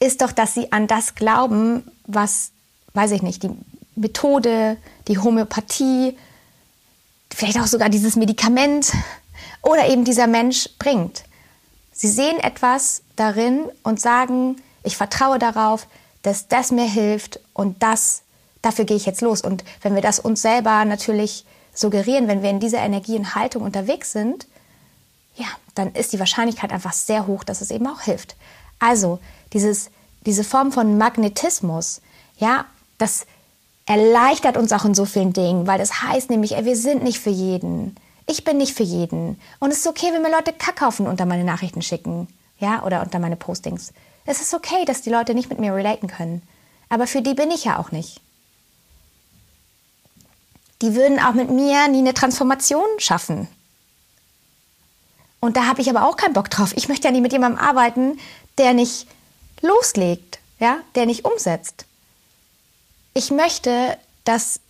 ist 0.00 0.22
doch, 0.22 0.32
dass 0.32 0.54
sie 0.54 0.72
an 0.72 0.86
das 0.86 1.14
glauben, 1.14 1.84
was, 2.06 2.51
weiß 2.94 3.12
ich 3.12 3.22
nicht, 3.22 3.42
die 3.42 3.50
Methode, 3.94 4.76
die 5.08 5.18
Homöopathie, 5.18 6.16
vielleicht 7.34 7.58
auch 7.58 7.66
sogar 7.66 7.88
dieses 7.88 8.16
Medikament 8.16 8.92
oder 9.62 9.88
eben 9.88 10.04
dieser 10.04 10.26
Mensch 10.26 10.68
bringt. 10.78 11.24
Sie 11.92 12.08
sehen 12.08 12.38
etwas 12.40 13.02
darin 13.16 13.66
und 13.82 14.00
sagen, 14.00 14.56
ich 14.82 14.96
vertraue 14.96 15.38
darauf, 15.38 15.86
dass 16.22 16.48
das 16.48 16.70
mir 16.70 16.88
hilft 16.88 17.40
und 17.52 17.82
das, 17.82 18.22
dafür 18.62 18.84
gehe 18.84 18.96
ich 18.96 19.06
jetzt 19.06 19.20
los. 19.20 19.42
Und 19.42 19.64
wenn 19.82 19.94
wir 19.94 20.02
das 20.02 20.18
uns 20.18 20.42
selber 20.42 20.84
natürlich 20.84 21.44
suggerieren, 21.74 22.28
wenn 22.28 22.42
wir 22.42 22.50
in 22.50 22.60
dieser 22.60 22.80
Energie 22.80 23.16
und 23.16 23.34
Haltung 23.34 23.62
unterwegs 23.62 24.12
sind, 24.12 24.46
ja, 25.36 25.46
dann 25.74 25.92
ist 25.94 26.12
die 26.12 26.18
Wahrscheinlichkeit 26.18 26.72
einfach 26.72 26.92
sehr 26.92 27.26
hoch, 27.26 27.44
dass 27.44 27.60
es 27.60 27.70
eben 27.70 27.86
auch 27.86 28.02
hilft. 28.02 28.36
Also 28.78 29.18
dieses, 29.52 29.90
diese 30.26 30.44
Form 30.44 30.72
von 30.72 30.98
Magnetismus, 30.98 32.00
ja, 32.36 32.66
das 32.98 33.26
erleichtert 33.86 34.56
uns 34.56 34.72
auch 34.72 34.84
in 34.84 34.94
so 34.94 35.04
vielen 35.04 35.32
Dingen, 35.32 35.66
weil 35.66 35.78
das 35.78 36.02
heißt 36.02 36.30
nämlich, 36.30 36.56
ey, 36.56 36.64
wir 36.64 36.76
sind 36.76 37.02
nicht 37.02 37.18
für 37.18 37.30
jeden. 37.30 37.96
Ich 38.26 38.44
bin 38.44 38.58
nicht 38.58 38.76
für 38.76 38.84
jeden. 38.84 39.40
Und 39.58 39.70
es 39.72 39.78
ist 39.78 39.86
okay, 39.86 40.10
wenn 40.12 40.22
mir 40.22 40.30
Leute 40.30 40.52
Kackhaufen 40.52 41.06
unter 41.06 41.26
meine 41.26 41.44
Nachrichten 41.44 41.82
schicken, 41.82 42.28
ja, 42.58 42.84
oder 42.84 43.02
unter 43.02 43.18
meine 43.18 43.36
Postings. 43.36 43.92
Es 44.24 44.40
ist 44.40 44.54
okay, 44.54 44.84
dass 44.84 45.02
die 45.02 45.10
Leute 45.10 45.34
nicht 45.34 45.50
mit 45.50 45.58
mir 45.58 45.74
relaten 45.74 46.06
können. 46.06 46.42
Aber 46.88 47.06
für 47.06 47.22
die 47.22 47.34
bin 47.34 47.50
ich 47.50 47.64
ja 47.64 47.78
auch 47.78 47.90
nicht. 47.90 48.20
Die 50.80 50.94
würden 50.94 51.18
auch 51.18 51.34
mit 51.34 51.50
mir 51.50 51.88
nie 51.88 51.98
eine 51.98 52.14
Transformation 52.14 52.86
schaffen. 52.98 53.48
Und 55.40 55.56
da 55.56 55.66
habe 55.66 55.80
ich 55.80 55.90
aber 55.90 56.06
auch 56.06 56.16
keinen 56.16 56.34
Bock 56.34 56.50
drauf. 56.50 56.72
Ich 56.76 56.88
möchte 56.88 57.08
ja 57.08 57.12
nie 57.12 57.20
mit 57.20 57.32
jemandem 57.32 57.60
arbeiten, 57.60 58.18
der 58.58 58.74
nicht 58.74 59.08
loslegt, 59.60 60.38
ja, 60.60 60.78
der 60.94 61.06
nicht 61.06 61.24
umsetzt. 61.24 61.84
Ich 63.14 63.30
möchte, 63.30 63.96
dass 64.24 64.60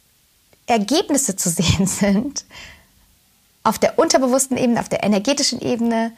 Ergebnisse 0.67 1.37
zu 1.37 1.51
sehen 1.51 1.87
sind 1.87 2.45
auf 3.65 3.79
der 3.79 3.99
unterbewussten 3.99 4.57
Ebene, 4.57 4.81
auf 4.81 4.89
der 4.89 5.05
energetischen 5.05 5.61
Ebene, 5.61 6.13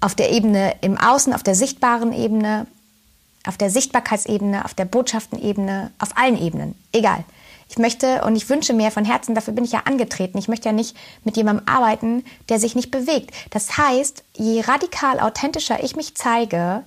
auf 0.00 0.14
der 0.14 0.30
Ebene 0.30 0.76
im 0.80 0.96
Außen, 0.96 1.34
auf 1.34 1.42
der 1.42 1.54
sichtbaren 1.54 2.12
Ebene, 2.12 2.66
auf 3.46 3.56
der 3.56 3.70
Sichtbarkeitsebene, 3.70 4.64
auf 4.64 4.74
der 4.74 4.86
Botschaftenebene, 4.86 5.90
auf 5.98 6.16
allen 6.16 6.40
Ebenen. 6.40 6.74
Egal. 6.92 7.24
Ich 7.68 7.78
möchte 7.78 8.22
und 8.24 8.36
ich 8.36 8.48
wünsche 8.48 8.72
mir 8.72 8.90
von 8.90 9.04
Herzen, 9.04 9.34
dafür 9.34 9.52
bin 9.52 9.64
ich 9.64 9.72
ja 9.72 9.82
angetreten. 9.84 10.38
Ich 10.38 10.48
möchte 10.48 10.68
ja 10.68 10.72
nicht 10.72 10.96
mit 11.24 11.36
jemandem 11.36 11.66
arbeiten, 11.66 12.24
der 12.48 12.60
sich 12.60 12.76
nicht 12.76 12.90
bewegt. 12.90 13.34
Das 13.50 13.76
heißt, 13.76 14.22
je 14.34 14.60
radikal 14.60 15.20
authentischer 15.20 15.82
ich 15.82 15.96
mich 15.96 16.14
zeige, 16.14 16.84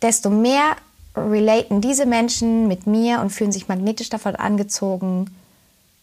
desto 0.00 0.30
mehr 0.30 0.76
relaten 1.16 1.80
diese 1.80 2.06
Menschen 2.06 2.68
mit 2.68 2.86
mir 2.86 3.20
und 3.20 3.30
fühlen 3.30 3.52
sich 3.52 3.68
magnetisch 3.68 4.10
davon 4.10 4.36
angezogen, 4.36 5.30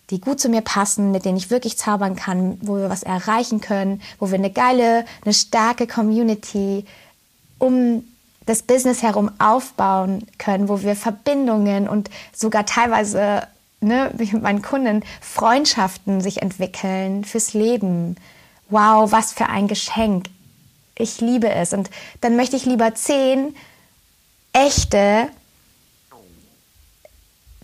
die 0.10 0.22
gut 0.22 0.40
zu 0.40 0.50
mir 0.50 0.62
passen, 0.62 1.12
mit 1.12 1.26
denen 1.26 1.38
ich 1.38 1.50
wirklich 1.50 1.78
zaubern 1.78 2.16
kann, 2.16 2.58
wo 2.62 2.78
wir 2.78 2.90
was 2.90 3.04
erreichen 3.04 3.62
können, 3.62 4.02
wo 4.20 4.30
wir 4.30 4.38
eine 4.38 4.52
geile, 4.52 5.06
eine 5.24 5.34
starke 5.34 5.88
Community 5.88 6.86
um 7.58 8.04
das 8.46 8.62
Business 8.62 9.04
herum 9.04 9.30
aufbauen 9.40 10.26
können, 10.38 10.70
wo 10.70 10.82
wir 10.82 10.96
Verbindungen 10.96 11.90
und 11.90 12.10
sogar 12.34 12.66
teilweise 12.66 13.44
ne, 13.82 14.12
mit 14.18 14.42
meinen 14.42 14.62
Kunden 14.62 15.04
Freundschaften 15.22 16.22
sich 16.22 16.42
entwickeln 16.42 17.26
fürs 17.26 17.54
Leben. 17.54 18.16
Wow, 18.70 19.12
was 19.12 19.34
für 19.34 19.48
ein 19.48 19.68
Geschenk. 19.68 20.28
Ich 20.98 21.22
liebe 21.22 21.50
es. 21.50 21.74
Und 21.74 21.90
dann 22.22 22.36
möchte 22.36 22.56
ich 22.56 22.66
lieber 22.66 22.96
zehn 22.96 23.56
echte 24.58 25.30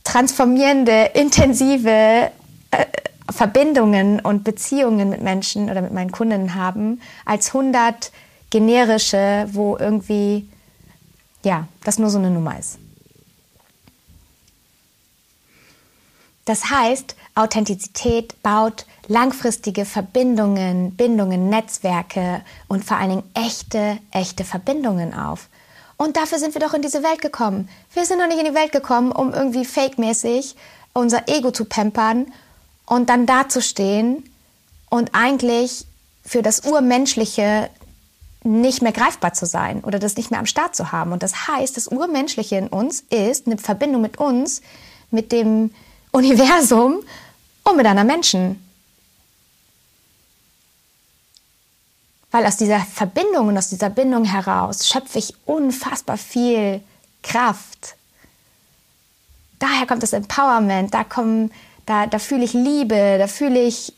transformierende, 0.04 1.12
intensive 1.16 2.32
äh, 2.72 2.86
Verbindungen 3.32 4.20
und 4.20 4.44
Beziehungen 4.44 5.10
mit 5.10 5.22
Menschen 5.22 5.70
oder 5.70 5.82
mit 5.82 5.94
meinen 5.94 6.12
Kunden 6.12 6.56
haben, 6.56 7.02
als 7.26 7.48
100 7.48 8.12
generische, 8.50 9.48
wo 9.52 9.78
irgendwie, 9.78 10.48
ja, 11.44 11.68
das 11.84 11.98
nur 11.98 12.10
so 12.10 12.20
eine 12.20 12.30
Nummer 12.30 12.60
ist. 12.60 12.78
Das 16.46 16.70
heißt, 16.70 17.16
Authentizität 17.36 18.44
baut 18.44 18.86
langfristige 19.08 19.86
Verbindungen, 19.86 20.92
Bindungen, 20.96 21.50
Netzwerke 21.50 22.42
und 22.68 22.84
vor 22.84 22.98
allen 22.98 23.10
Dingen 23.10 23.32
echte, 23.34 23.98
echte 24.12 24.44
Verbindungen 24.44 25.14
auf. 25.14 25.48
Und 26.04 26.18
dafür 26.18 26.38
sind 26.38 26.54
wir 26.54 26.60
doch 26.60 26.74
in 26.74 26.82
diese 26.82 27.02
Welt 27.02 27.22
gekommen. 27.22 27.70
Wir 27.94 28.04
sind 28.06 28.20
doch 28.20 28.28
nicht 28.28 28.38
in 28.38 28.46
die 28.46 28.54
Welt 28.54 28.74
gekommen, 28.74 29.14
um 29.14 29.34
irgendwie 29.34 29.64
fake-mäßig 29.64 30.54
unser 30.92 31.30
Ego 31.30 31.52
zu 31.52 31.64
pampern 31.64 32.34
und 32.86 33.10
dann 33.10 33.26
dazustehen 33.26 34.30
und 34.90 35.12
eigentlich 35.14 35.86
für 36.26 36.42
das 36.42 36.66
Urmenschliche 36.66 37.70
nicht 38.44 38.82
mehr 38.82 38.92
greifbar 38.92 39.34
zu 39.34 39.46
sein 39.46 39.82
oder 39.82 39.98
das 39.98 40.18
nicht 40.18 40.30
mehr 40.30 40.42
am 40.42 40.46
Start 40.46 40.76
zu 40.76 40.92
haben. 40.92 41.14
Und 41.14 41.24
das 41.24 41.48
heißt, 41.48 41.78
das 41.78 41.88
Urmenschliche 41.88 42.58
in 42.58 42.68
uns 42.68 43.06
ist 43.10 43.48
eine 43.48 43.58
Verbindung 43.58 44.02
mit 44.02 44.18
uns, 44.18 44.62
mit 45.10 45.32
dem 45.32 45.72
Universum 46.12 47.00
und 47.64 47.78
mit 47.78 47.86
anderen 47.86 48.08
Menschen. 48.08 48.62
Weil 52.34 52.48
aus 52.48 52.58
dieser 52.58 52.80
Verbindung 52.80 53.50
und 53.50 53.58
aus 53.60 53.70
dieser 53.70 53.92
Bindung 53.92 54.25
heraus 54.25 54.88
schöpfe 54.88 55.20
ich 55.20 55.36
unfassbar 55.46 56.18
viel 56.18 56.82
Kraft. 57.22 57.96
Daher 59.60 59.86
kommt 59.86 60.02
das 60.02 60.13
Empowerment, 60.13 60.96
da, 60.96 61.04
kommen, 61.04 61.52
da, 61.86 62.08
da 62.08 62.18
fühle 62.18 62.44
ich 62.44 62.54
Liebe, 62.54 63.18
da 63.20 63.28
fühle 63.28 63.62
ich 63.62 63.94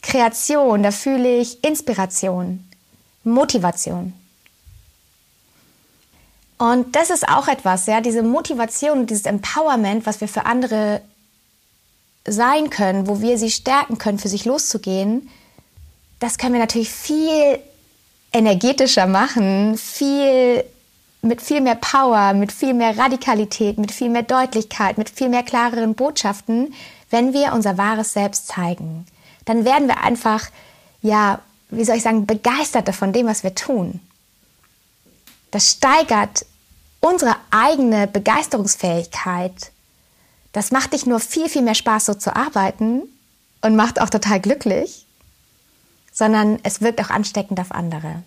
Kreation, 0.00 0.82
da 0.82 0.90
fühle 0.90 1.36
ich 1.36 1.62
Inspiration, 1.62 2.66
Motivation. 3.24 4.14
Und 6.56 6.96
das 6.96 7.10
ist 7.10 7.28
auch 7.28 7.46
etwas, 7.46 7.84
ja, 7.84 8.00
diese 8.00 8.22
Motivation 8.22 9.00
und 9.00 9.10
dieses 9.10 9.26
Empowerment, 9.26 10.06
was 10.06 10.22
wir 10.22 10.28
für 10.28 10.46
andere 10.46 11.02
sein 12.26 12.70
können, 12.70 13.06
wo 13.06 13.20
wir 13.20 13.36
sie 13.36 13.50
stärken 13.50 13.98
können, 13.98 14.18
für 14.18 14.28
sich 14.28 14.46
loszugehen, 14.46 15.28
das 16.22 16.38
können 16.38 16.52
wir 16.52 16.60
natürlich 16.60 16.90
viel 16.90 17.58
energetischer 18.32 19.06
machen, 19.06 19.76
viel 19.76 20.64
mit 21.20 21.42
viel 21.42 21.60
mehr 21.60 21.74
Power, 21.74 22.32
mit 22.32 22.52
viel 22.52 22.74
mehr 22.74 22.96
Radikalität, 22.96 23.76
mit 23.76 23.90
viel 23.90 24.08
mehr 24.08 24.22
Deutlichkeit, 24.22 24.98
mit 24.98 25.10
viel 25.10 25.28
mehr 25.28 25.42
klareren 25.42 25.94
Botschaften, 25.94 26.74
wenn 27.10 27.32
wir 27.32 27.52
unser 27.52 27.76
wahres 27.76 28.12
Selbst 28.12 28.46
zeigen. 28.46 29.06
Dann 29.44 29.64
werden 29.64 29.88
wir 29.88 30.02
einfach, 30.02 30.48
ja, 31.00 31.40
wie 31.70 31.84
soll 31.84 31.96
ich 31.96 32.02
sagen, 32.02 32.26
begeistert 32.26 32.92
von 32.94 33.12
dem, 33.12 33.26
was 33.26 33.42
wir 33.42 33.54
tun. 33.56 34.00
Das 35.50 35.70
steigert 35.70 36.46
unsere 37.00 37.34
eigene 37.50 38.06
Begeisterungsfähigkeit. 38.06 39.72
Das 40.52 40.70
macht 40.70 40.92
nicht 40.92 41.06
nur 41.06 41.18
viel, 41.18 41.48
viel 41.48 41.62
mehr 41.62 41.74
Spaß, 41.74 42.06
so 42.06 42.14
zu 42.14 42.34
arbeiten 42.34 43.02
und 43.60 43.74
macht 43.74 44.00
auch 44.00 44.10
total 44.10 44.38
glücklich, 44.40 45.01
sondern 46.12 46.58
es 46.62 46.80
wirkt 46.80 47.00
auch 47.00 47.10
ansteckend 47.10 47.58
auf 47.58 47.72
andere. 47.72 48.22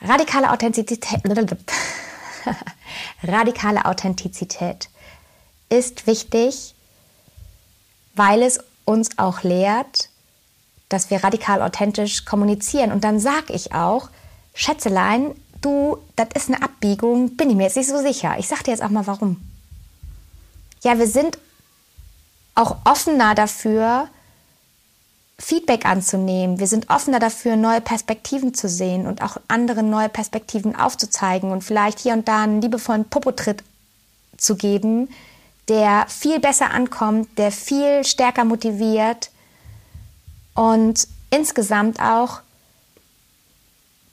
Radikale 0.00 0.50
Authentizität, 0.50 1.20
radikale 3.22 3.84
Authentizität 3.84 4.88
ist 5.68 6.06
wichtig, 6.06 6.74
weil 8.14 8.42
es 8.42 8.58
uns 8.84 9.18
auch 9.18 9.42
lehrt, 9.42 10.08
dass 10.88 11.10
wir 11.10 11.24
radikal 11.24 11.62
authentisch 11.62 12.24
kommunizieren. 12.24 12.92
Und 12.92 13.04
dann 13.04 13.18
sage 13.18 13.52
ich 13.52 13.72
auch, 13.72 14.10
Schätzelein, 14.54 15.34
du, 15.60 15.98
das 16.16 16.28
ist 16.34 16.48
eine 16.48 16.62
Abbiegung, 16.62 17.36
bin 17.36 17.50
ich 17.50 17.56
mir 17.56 17.64
jetzt 17.64 17.76
nicht 17.76 17.88
so 17.88 18.00
sicher. 18.00 18.36
Ich 18.38 18.48
sage 18.48 18.64
dir 18.64 18.70
jetzt 18.70 18.82
auch 18.82 18.90
mal 18.90 19.06
warum. 19.06 19.40
Ja, 20.82 20.98
wir 20.98 21.08
sind 21.08 21.38
auch 22.54 22.76
offener 22.84 23.34
dafür, 23.34 24.08
Feedback 25.38 25.84
anzunehmen. 25.84 26.58
Wir 26.60 26.66
sind 26.66 26.90
offener 26.90 27.18
dafür, 27.18 27.56
neue 27.56 27.80
Perspektiven 27.80 28.54
zu 28.54 28.68
sehen 28.68 29.06
und 29.06 29.22
auch 29.22 29.36
anderen 29.48 29.90
neue 29.90 30.08
Perspektiven 30.08 30.76
aufzuzeigen 30.76 31.50
und 31.50 31.62
vielleicht 31.62 31.98
hier 31.98 32.12
und 32.12 32.28
da 32.28 32.42
einen 32.42 32.62
liebevollen 32.62 33.04
Popotritt 33.06 33.62
zu 34.36 34.56
geben, 34.56 35.08
der 35.68 36.06
viel 36.08 36.40
besser 36.40 36.70
ankommt, 36.70 37.28
der 37.38 37.50
viel 37.50 38.04
stärker 38.04 38.44
motiviert 38.44 39.30
und 40.54 41.08
insgesamt 41.30 42.00
auch 42.00 42.40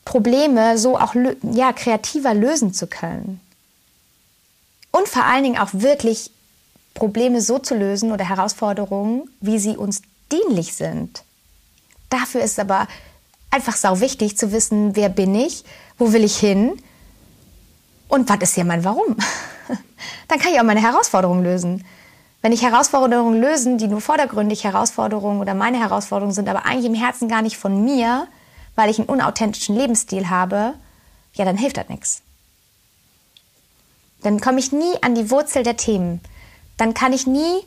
Probleme 0.06 0.78
so 0.78 0.98
auch 0.98 1.14
ja, 1.54 1.72
kreativer 1.72 2.34
lösen 2.34 2.74
zu 2.74 2.88
können. 2.88 3.40
Und 4.92 5.08
vor 5.08 5.24
allen 5.24 5.44
Dingen 5.44 5.58
auch 5.60 5.70
wirklich 5.72 6.32
Probleme 6.94 7.42
so 7.42 7.60
zu 7.60 7.76
lösen 7.76 8.12
oder 8.12 8.28
Herausforderungen, 8.28 9.30
wie 9.40 9.60
sie 9.60 9.78
uns 9.78 10.02
dienlich 10.32 10.74
sind. 10.74 11.24
Dafür 12.10 12.42
ist 12.42 12.60
aber 12.60 12.88
einfach 13.50 13.76
sau 13.76 14.00
wichtig 14.00 14.38
zu 14.38 14.52
wissen, 14.52 14.96
wer 14.96 15.10
bin 15.10 15.36
ich, 15.36 15.64
wo 15.98 16.14
will 16.14 16.24
ich 16.24 16.38
hin 16.38 16.82
und 18.08 18.30
was 18.30 18.40
ist 18.40 18.56
hier 18.56 18.66
mein 18.66 18.84
Warum. 18.84 19.16
Dann 20.28 20.40
kann 20.40 20.54
ich 20.54 20.60
auch 20.60 20.66
meine 20.66 20.82
Herausforderungen 20.82 21.44
lösen. 21.44 21.86
Wenn 22.42 22.52
ich 22.52 22.64
Herausforderungen 22.64 23.40
lösen, 23.40 23.78
die 23.78 23.88
nur 23.88 24.02
vordergründig 24.02 24.64
Herausforderungen 24.64 25.42
oder 25.42 25.54
meine 25.54 25.80
Herausforderungen 25.80 26.34
sind, 26.34 26.50
aber 26.50 26.66
eigentlich 26.66 26.86
im 26.86 26.96
Herzen 26.96 27.28
gar 27.28 27.42
nicht 27.42 27.58
von 27.58 27.84
mir, 27.84 28.28
weil 28.76 28.90
ich 28.90 28.98
einen 28.98 29.10
unauthentischen 29.10 29.76
Lebensstil 29.76 30.30
habe, 30.30 30.74
ja, 31.34 31.46
dann 31.46 31.58
hilft 31.58 31.78
das 31.78 31.90
nichts. 31.90 32.22
Dann 34.24 34.40
komme 34.40 34.60
ich 34.60 34.72
nie 34.72 34.94
an 35.02 35.16
die 35.16 35.30
Wurzel 35.30 35.64
der 35.64 35.78
Themen. 35.78 36.22
Dann 36.78 36.94
kann 36.94 37.14
ich 37.14 37.28
nie 37.28 37.62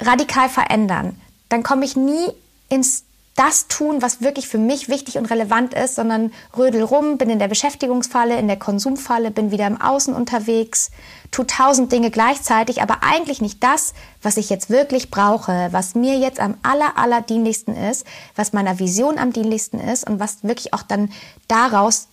radikal 0.00 0.48
verändern. 0.48 1.20
Dann 1.48 1.62
komme 1.62 1.84
ich 1.84 1.96
nie 1.96 2.28
ins 2.68 3.04
das 3.38 3.68
tun, 3.68 4.02
was 4.02 4.20
wirklich 4.20 4.48
für 4.48 4.58
mich 4.58 4.88
wichtig 4.88 5.16
und 5.16 5.26
relevant 5.26 5.72
ist, 5.72 5.94
sondern 5.94 6.32
rödel 6.56 6.82
rum, 6.82 7.18
bin 7.18 7.30
in 7.30 7.38
der 7.38 7.46
Beschäftigungsfalle, 7.46 8.36
in 8.36 8.48
der 8.48 8.58
Konsumfalle, 8.58 9.30
bin 9.30 9.52
wieder 9.52 9.68
im 9.68 9.80
Außen 9.80 10.12
unterwegs, 10.12 10.90
tu 11.30 11.44
tausend 11.44 11.92
Dinge 11.92 12.10
gleichzeitig, 12.10 12.82
aber 12.82 13.04
eigentlich 13.04 13.40
nicht 13.40 13.62
das, 13.62 13.94
was 14.22 14.38
ich 14.38 14.50
jetzt 14.50 14.70
wirklich 14.70 15.12
brauche, 15.12 15.68
was 15.70 15.94
mir 15.94 16.18
jetzt 16.18 16.40
am 16.40 16.56
aller, 16.64 16.98
aller 16.98 17.20
dienlichsten 17.20 17.76
ist, 17.76 18.04
was 18.34 18.52
meiner 18.52 18.80
Vision 18.80 19.18
am 19.18 19.32
dienlichsten 19.32 19.78
ist 19.78 20.04
und 20.04 20.18
was 20.18 20.42
wirklich 20.42 20.74
auch 20.74 20.82
dann 20.82 21.12
daraus 21.46 22.08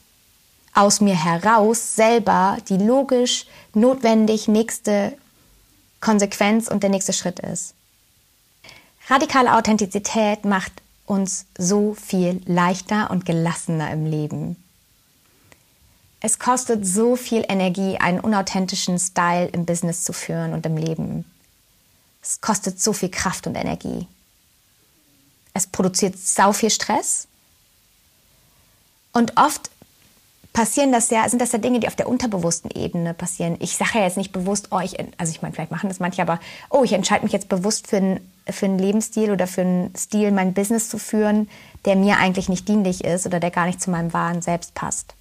aus 0.76 1.02
mir 1.02 1.16
heraus 1.16 1.96
selber 1.96 2.58
die 2.70 2.78
logisch 2.78 3.48
notwendig 3.74 4.48
nächste 4.48 5.18
Konsequenz 6.02 6.68
und 6.68 6.84
der 6.84 6.92
nächste 6.92 7.14
Schritt 7.14 7.40
ist. 7.40 7.74
Radikale 9.08 9.54
Authentizität 9.54 10.46
macht 10.46 10.72
uns 11.06 11.46
so 11.58 11.94
viel 11.94 12.42
leichter 12.46 13.12
und 13.12 13.26
gelassener 13.26 13.92
im 13.92 14.06
Leben. 14.06 14.56
Es 16.22 16.40
kostet 16.40 16.88
so 16.88 17.16
viel 17.16 17.46
Energie, 17.48 17.98
einen 17.98 18.20
unauthentischen 18.20 18.98
Style 18.98 19.46
im 19.48 19.66
Business 19.66 20.04
zu 20.04 20.12
führen 20.12 20.54
und 20.54 20.66
im 20.66 20.76
Leben. 20.76 21.24
Es 22.24 22.42
kostet 22.42 22.82
so 22.82 22.94
viel 22.94 23.10
Kraft 23.10 23.46
und 23.46 23.56
Energie. 23.56 24.08
Es 25.54 25.68
produziert 25.68 26.18
sau 26.18 26.52
viel 26.52 26.72
Stress. 26.72 27.28
Und 29.14 29.38
oft 29.38 29.70
passieren 30.56 30.94
das 30.94 31.10
ja, 31.10 31.28
sind 31.28 31.42
das 31.42 31.52
ja 31.52 31.60
Dinge, 31.60 31.82
die 31.82 31.88
auf 31.88 31.98
der 31.98 32.08
unterbewussten 32.08 32.72
Ebene 32.72 33.14
passieren. 33.14 33.58
Ich 33.60 33.76
sage 33.76 34.00
ja 34.00 34.06
jetzt 34.06 34.16
nicht 34.16 34.32
bewusst, 34.32 34.70
oh, 34.72 34.80
ich, 34.80 34.98
also 35.18 35.30
ich 35.30 35.42
meine, 35.42 35.54
vielleicht 35.54 35.70
machen 35.70 35.90
das 35.90 36.00
manche, 36.00 36.22
aber 36.22 36.40
oh, 36.70 36.86
ich 36.86 36.94
entscheide 36.94 37.26
mich 37.26 37.34
jetzt 37.34 37.50
bewusst 37.50 37.88
für 37.88 37.98
einen, 37.98 38.32
für 38.50 38.66
einen 38.66 38.80
Lebensstil 38.80 39.32
oder 39.32 39.48
für 39.48 39.62
einen 39.62 39.94
Stil, 39.98 40.32
mein 40.32 40.54
Business 40.54 40.88
zu 40.88 40.98
führen, 40.98 41.50
der 41.84 41.98
mir 41.98 42.20
eigentlich 42.20 42.48
nicht 42.48 42.70
dienlich 42.70 43.04
ist 43.04 43.26
oder 43.26 43.42
der 43.42 43.52
gar 43.52 43.66
nicht 43.66 43.82
zu 43.82 43.92
meinem 43.92 44.14
wahren 44.14 44.42
Selbst 44.42 44.74
passt. 44.76 45.16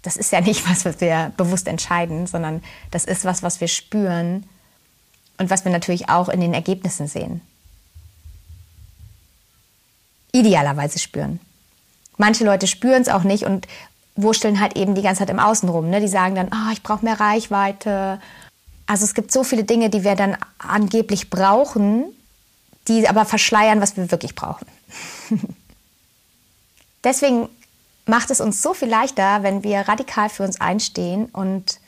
Das 0.00 0.16
ist 0.16 0.32
ja 0.32 0.40
nicht 0.40 0.68
was, 0.68 0.84
was 0.86 1.02
wir 1.02 1.30
bewusst 1.36 1.68
entscheiden, 1.68 2.26
sondern 2.26 2.62
das 2.90 3.04
ist 3.04 3.26
was, 3.26 3.42
was 3.42 3.60
wir 3.60 3.68
spüren 3.68 4.48
und 5.36 5.50
was 5.50 5.66
wir 5.66 5.72
natürlich 5.72 6.08
auch 6.08 6.30
in 6.30 6.40
den 6.40 6.54
Ergebnissen 6.54 7.06
sehen. 7.06 7.42
Idealerweise 10.32 10.98
spüren. 10.98 11.38
Manche 12.16 12.44
Leute 12.44 12.66
spüren 12.66 13.02
es 13.02 13.08
auch 13.08 13.24
nicht 13.24 13.44
und 13.44 13.66
wurschteln 14.22 14.60
halt 14.60 14.76
eben 14.76 14.94
die 14.94 15.02
ganze 15.02 15.20
Zeit 15.20 15.30
im 15.30 15.38
Außen 15.38 15.68
rum. 15.68 15.90
Ne? 15.90 16.00
Die 16.00 16.08
sagen 16.08 16.34
dann, 16.34 16.48
oh, 16.48 16.72
ich 16.72 16.82
brauche 16.82 17.04
mehr 17.04 17.20
Reichweite. 17.20 18.20
Also 18.86 19.04
es 19.04 19.14
gibt 19.14 19.32
so 19.32 19.44
viele 19.44 19.64
Dinge, 19.64 19.90
die 19.90 20.04
wir 20.04 20.16
dann 20.16 20.36
angeblich 20.58 21.30
brauchen, 21.30 22.04
die 22.88 23.08
aber 23.08 23.24
verschleiern, 23.24 23.80
was 23.80 23.96
wir 23.96 24.10
wirklich 24.10 24.34
brauchen. 24.34 24.66
Deswegen 27.04 27.48
macht 28.06 28.30
es 28.30 28.40
uns 28.40 28.62
so 28.62 28.74
viel 28.74 28.88
leichter, 28.88 29.42
wenn 29.42 29.62
wir 29.62 29.80
radikal 29.80 30.28
für 30.28 30.42
uns 30.42 30.60
einstehen 30.60 31.26
und 31.26 31.80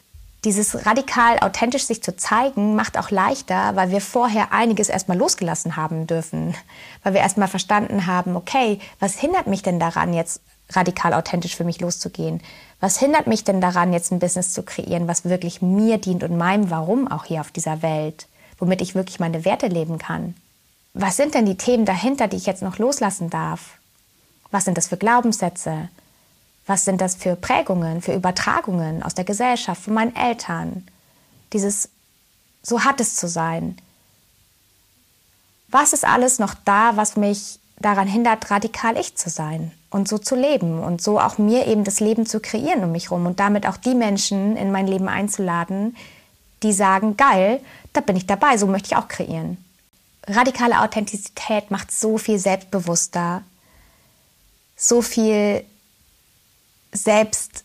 dieses 0.44 0.86
radikal 0.86 1.38
authentisch 1.38 1.84
sich 1.84 2.02
zu 2.02 2.16
zeigen, 2.16 2.74
macht 2.74 2.98
auch 2.98 3.10
leichter, 3.10 3.76
weil 3.76 3.90
wir 3.90 4.00
vorher 4.00 4.52
einiges 4.52 4.88
erstmal 4.88 5.16
losgelassen 5.16 5.76
haben 5.76 6.06
dürfen. 6.06 6.54
Weil 7.04 7.14
wir 7.14 7.20
erstmal 7.20 7.46
verstanden 7.46 8.06
haben, 8.06 8.34
okay, 8.34 8.80
was 8.98 9.18
hindert 9.18 9.46
mich 9.46 9.62
denn 9.62 9.78
daran, 9.78 10.12
jetzt 10.12 10.40
radikal 10.70 11.14
authentisch 11.14 11.56
für 11.56 11.64
mich 11.64 11.80
loszugehen? 11.80 12.40
Was 12.80 12.98
hindert 12.98 13.26
mich 13.26 13.44
denn 13.44 13.60
daran, 13.60 13.92
jetzt 13.92 14.10
ein 14.10 14.18
Business 14.18 14.52
zu 14.52 14.62
kreieren, 14.62 15.06
was 15.06 15.24
wirklich 15.24 15.62
mir 15.62 15.98
dient 15.98 16.24
und 16.24 16.36
meinem 16.36 16.70
Warum 16.70 17.08
auch 17.08 17.24
hier 17.24 17.40
auf 17.40 17.50
dieser 17.50 17.82
Welt, 17.82 18.26
womit 18.58 18.80
ich 18.80 18.94
wirklich 18.94 19.20
meine 19.20 19.44
Werte 19.44 19.68
leben 19.68 19.98
kann? 19.98 20.34
Was 20.94 21.16
sind 21.16 21.34
denn 21.34 21.46
die 21.46 21.56
Themen 21.56 21.84
dahinter, 21.84 22.28
die 22.28 22.36
ich 22.36 22.46
jetzt 22.46 22.62
noch 22.62 22.78
loslassen 22.78 23.30
darf? 23.30 23.78
Was 24.50 24.64
sind 24.64 24.76
das 24.76 24.88
für 24.88 24.96
Glaubenssätze? 24.96 25.88
Was 26.66 26.84
sind 26.84 27.00
das 27.00 27.14
für 27.14 27.36
Prägungen, 27.36 28.02
für 28.02 28.14
Übertragungen 28.14 29.02
aus 29.02 29.14
der 29.14 29.24
Gesellschaft, 29.24 29.82
von 29.82 29.94
meinen 29.94 30.14
Eltern? 30.14 30.86
Dieses 31.52 31.88
so 32.62 32.84
hat 32.84 33.00
es 33.00 33.16
zu 33.16 33.28
sein. 33.28 33.76
Was 35.68 35.92
ist 35.92 36.04
alles 36.04 36.38
noch 36.38 36.54
da, 36.64 36.96
was 36.96 37.16
mich 37.16 37.58
daran 37.78 38.06
hindert, 38.06 38.50
radikal 38.50 38.96
ich 38.96 39.16
zu 39.16 39.30
sein 39.30 39.72
und 39.92 40.08
so 40.08 40.18
zu 40.18 40.34
leben 40.34 40.82
und 40.82 41.02
so 41.02 41.20
auch 41.20 41.38
mir 41.38 41.66
eben 41.66 41.84
das 41.84 42.00
Leben 42.00 42.26
zu 42.26 42.40
kreieren 42.40 42.82
um 42.82 42.92
mich 42.92 43.10
herum 43.10 43.26
und 43.26 43.38
damit 43.38 43.66
auch 43.66 43.76
die 43.76 43.94
Menschen 43.94 44.56
in 44.56 44.72
mein 44.72 44.86
Leben 44.86 45.08
einzuladen, 45.08 45.96
die 46.62 46.72
sagen, 46.72 47.16
geil, 47.16 47.60
da 47.92 48.00
bin 48.00 48.16
ich 48.16 48.26
dabei, 48.26 48.56
so 48.56 48.66
möchte 48.66 48.88
ich 48.88 48.96
auch 48.96 49.08
kreieren. 49.08 49.62
Radikale 50.26 50.80
Authentizität 50.80 51.70
macht 51.70 51.92
so 51.92 52.16
viel 52.16 52.38
selbstbewusster, 52.38 53.42
so 54.76 55.02
viel 55.02 55.64
selbst 56.92 57.64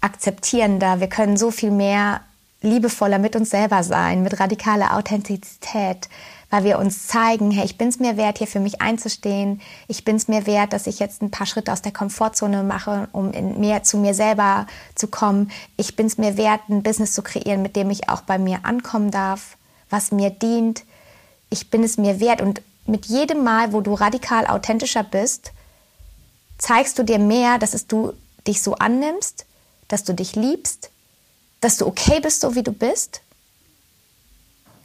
akzeptierender, 0.00 1.00
wir 1.00 1.08
können 1.08 1.36
so 1.36 1.50
viel 1.50 1.70
mehr 1.70 2.22
liebevoller 2.62 3.18
mit 3.18 3.36
uns 3.36 3.50
selber 3.50 3.82
sein, 3.82 4.22
mit 4.22 4.40
radikaler 4.40 4.96
Authentizität, 4.96 6.08
weil 6.50 6.64
wir 6.64 6.78
uns 6.78 7.06
zeigen, 7.06 7.52
hey, 7.52 7.64
ich 7.64 7.78
bin 7.78 7.88
es 7.88 8.00
mir 8.00 8.16
wert, 8.16 8.38
hier 8.38 8.48
für 8.48 8.58
mich 8.58 8.82
einzustehen. 8.82 9.60
Ich 9.86 10.04
bin 10.04 10.16
es 10.16 10.26
mir 10.26 10.46
wert, 10.46 10.72
dass 10.72 10.88
ich 10.88 10.98
jetzt 10.98 11.22
ein 11.22 11.30
paar 11.30 11.46
Schritte 11.46 11.72
aus 11.72 11.80
der 11.80 11.92
Komfortzone 11.92 12.64
mache, 12.64 13.08
um 13.12 13.30
mehr 13.58 13.84
zu 13.84 13.96
mir 13.96 14.14
selber 14.14 14.66
zu 14.96 15.06
kommen. 15.06 15.50
Ich 15.76 15.94
bin 15.94 16.06
es 16.06 16.18
mir 16.18 16.36
wert, 16.36 16.60
ein 16.68 16.82
Business 16.82 17.14
zu 17.14 17.22
kreieren, 17.22 17.62
mit 17.62 17.76
dem 17.76 17.88
ich 17.90 18.08
auch 18.08 18.22
bei 18.22 18.36
mir 18.38 18.64
ankommen 18.64 19.12
darf, 19.12 19.56
was 19.88 20.10
mir 20.10 20.30
dient. 20.30 20.82
Ich 21.50 21.70
bin 21.70 21.84
es 21.84 21.96
mir 21.96 22.18
wert. 22.18 22.42
Und 22.42 22.60
mit 22.84 23.06
jedem 23.06 23.44
Mal, 23.44 23.72
wo 23.72 23.80
du 23.80 23.94
radikal 23.94 24.46
authentischer 24.48 25.04
bist, 25.04 25.52
zeigst 26.58 26.98
du 26.98 27.04
dir 27.04 27.20
mehr, 27.20 27.58
dass 27.58 27.74
es 27.74 27.86
du 27.86 28.12
dich 28.46 28.60
so 28.60 28.74
annimmst, 28.74 29.46
dass 29.86 30.02
du 30.02 30.14
dich 30.14 30.34
liebst, 30.34 30.90
dass 31.60 31.76
du 31.76 31.86
okay 31.86 32.18
bist, 32.20 32.40
so 32.40 32.56
wie 32.56 32.64
du 32.64 32.72
bist 32.72 33.22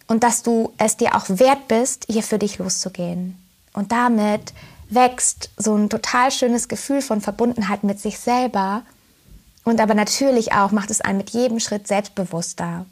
und 0.07 0.23
dass 0.23 0.43
du 0.43 0.73
es 0.77 0.97
dir 0.97 1.15
auch 1.15 1.25
wert 1.27 1.67
bist, 1.67 2.05
hier 2.09 2.23
für 2.23 2.39
dich 2.39 2.57
loszugehen. 2.57 3.37
Und 3.73 3.91
damit 3.91 4.53
wächst 4.89 5.49
so 5.57 5.75
ein 5.75 5.89
total 5.89 6.31
schönes 6.31 6.67
Gefühl 6.67 7.01
von 7.01 7.21
Verbundenheit 7.21 7.83
mit 7.83 7.99
sich 7.99 8.19
selber 8.19 8.83
und 9.63 9.81
aber 9.81 9.95
natürlich 9.95 10.53
auch 10.53 10.71
macht 10.71 10.91
es 10.91 11.01
einen 11.01 11.17
mit 11.17 11.31
jedem 11.31 11.59
Schritt 11.59 11.87
selbstbewusster. 11.87 12.85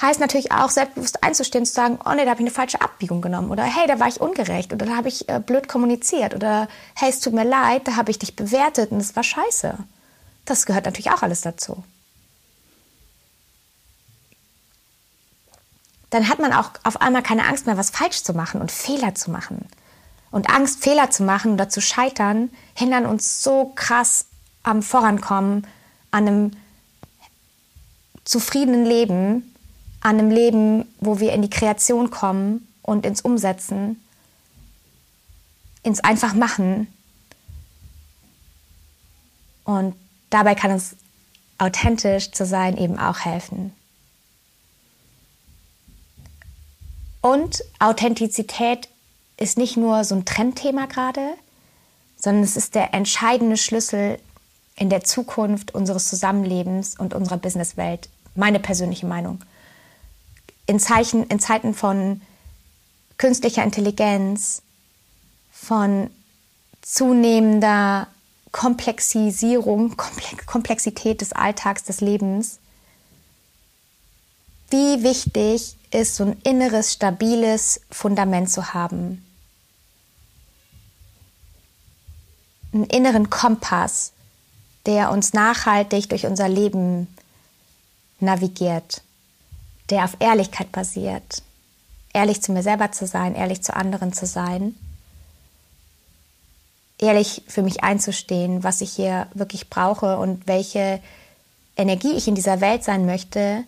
Heißt 0.00 0.20
natürlich 0.20 0.52
auch, 0.52 0.68
selbstbewusst 0.68 1.22
einzustehen, 1.22 1.64
zu 1.64 1.72
sagen, 1.72 1.98
oh 2.04 2.12
nee, 2.14 2.24
da 2.24 2.30
habe 2.30 2.40
ich 2.40 2.46
eine 2.46 2.50
falsche 2.50 2.80
Abbiegung 2.80 3.22
genommen 3.22 3.50
oder 3.50 3.62
hey, 3.62 3.86
da 3.86 3.98
war 3.98 4.08
ich 4.08 4.20
ungerecht 4.20 4.72
oder 4.72 4.84
da 4.84 4.96
habe 4.96 5.08
ich 5.08 5.28
äh, 5.28 5.40
blöd 5.40 5.68
kommuniziert 5.68 6.34
oder 6.34 6.68
hey, 6.94 7.08
es 7.08 7.20
tut 7.20 7.32
mir 7.32 7.44
leid, 7.44 7.88
da 7.88 7.96
habe 7.96 8.10
ich 8.10 8.18
dich 8.18 8.36
bewertet 8.36 8.90
und 8.90 8.98
es 8.98 9.16
war 9.16 9.22
scheiße. 9.22 9.78
Das 10.44 10.66
gehört 10.66 10.84
natürlich 10.84 11.10
auch 11.10 11.22
alles 11.22 11.40
dazu. 11.40 11.84
Dann 16.12 16.28
hat 16.28 16.38
man 16.38 16.52
auch 16.52 16.72
auf 16.82 17.00
einmal 17.00 17.22
keine 17.22 17.46
Angst 17.46 17.64
mehr, 17.64 17.78
was 17.78 17.88
falsch 17.88 18.22
zu 18.22 18.34
machen 18.34 18.60
und 18.60 18.70
Fehler 18.70 19.14
zu 19.14 19.30
machen. 19.30 19.66
Und 20.30 20.50
Angst, 20.50 20.84
Fehler 20.84 21.10
zu 21.10 21.22
machen 21.22 21.54
oder 21.54 21.70
zu 21.70 21.80
scheitern, 21.80 22.50
hindern 22.74 23.06
uns 23.06 23.42
so 23.42 23.72
krass 23.74 24.26
am 24.62 24.82
Vorankommen, 24.82 25.66
an 26.10 26.28
einem 26.28 26.50
zufriedenen 28.24 28.84
Leben, 28.84 29.54
an 30.02 30.18
einem 30.18 30.30
Leben, 30.30 30.84
wo 31.00 31.18
wir 31.18 31.32
in 31.32 31.40
die 31.40 31.50
Kreation 31.50 32.10
kommen 32.10 32.68
und 32.82 33.06
ins 33.06 33.22
Umsetzen, 33.22 33.98
ins 35.82 36.00
einfach 36.00 36.34
machen. 36.34 36.88
Und 39.64 39.94
dabei 40.28 40.54
kann 40.54 40.72
uns 40.72 40.94
authentisch 41.56 42.32
zu 42.32 42.44
sein 42.44 42.76
eben 42.76 42.98
auch 42.98 43.20
helfen. 43.20 43.72
Und 47.22 47.64
Authentizität 47.78 48.88
ist 49.38 49.56
nicht 49.56 49.76
nur 49.76 50.04
so 50.04 50.14
ein 50.16 50.26
Trendthema 50.26 50.86
gerade, 50.86 51.34
sondern 52.16 52.44
es 52.44 52.56
ist 52.56 52.74
der 52.74 52.92
entscheidende 52.92 53.56
Schlüssel 53.56 54.18
in 54.76 54.90
der 54.90 55.04
Zukunft 55.04 55.74
unseres 55.74 56.08
Zusammenlebens 56.08 56.98
und 56.98 57.14
unserer 57.14 57.38
Businesswelt. 57.38 58.08
Meine 58.34 58.60
persönliche 58.60 59.06
Meinung. 59.06 59.40
In, 60.66 60.80
Zeichen, 60.80 61.26
in 61.28 61.38
Zeiten 61.40 61.74
von 61.74 62.20
künstlicher 63.18 63.62
Intelligenz, 63.62 64.62
von 65.50 66.10
zunehmender 66.80 68.08
Komplexisierung, 68.50 69.96
Komplexität 70.46 71.20
des 71.20 71.32
Alltags, 71.32 71.84
des 71.84 72.00
Lebens. 72.00 72.58
Wie 74.72 75.02
wichtig 75.02 75.76
ist 75.90 76.16
so 76.16 76.24
ein 76.24 76.40
inneres, 76.44 76.94
stabiles 76.94 77.82
Fundament 77.90 78.50
zu 78.50 78.72
haben. 78.72 79.22
Einen 82.72 82.84
inneren 82.84 83.28
Kompass, 83.28 84.12
der 84.86 85.10
uns 85.10 85.34
nachhaltig 85.34 86.08
durch 86.08 86.24
unser 86.24 86.48
Leben 86.48 87.06
navigiert, 88.18 89.02
der 89.90 90.04
auf 90.04 90.16
Ehrlichkeit 90.20 90.72
basiert. 90.72 91.42
Ehrlich 92.14 92.40
zu 92.40 92.52
mir 92.52 92.62
selber 92.62 92.92
zu 92.92 93.06
sein, 93.06 93.34
ehrlich 93.34 93.62
zu 93.62 93.76
anderen 93.76 94.14
zu 94.14 94.24
sein 94.24 94.74
ehrlich 96.98 97.42
für 97.48 97.62
mich 97.62 97.82
einzustehen, 97.82 98.62
was 98.62 98.80
ich 98.80 98.92
hier 98.92 99.26
wirklich 99.34 99.68
brauche 99.68 100.18
und 100.18 100.46
welche 100.46 101.00
Energie 101.76 102.12
ich 102.12 102.28
in 102.28 102.36
dieser 102.36 102.60
Welt 102.60 102.84
sein 102.84 103.06
möchte 103.06 103.64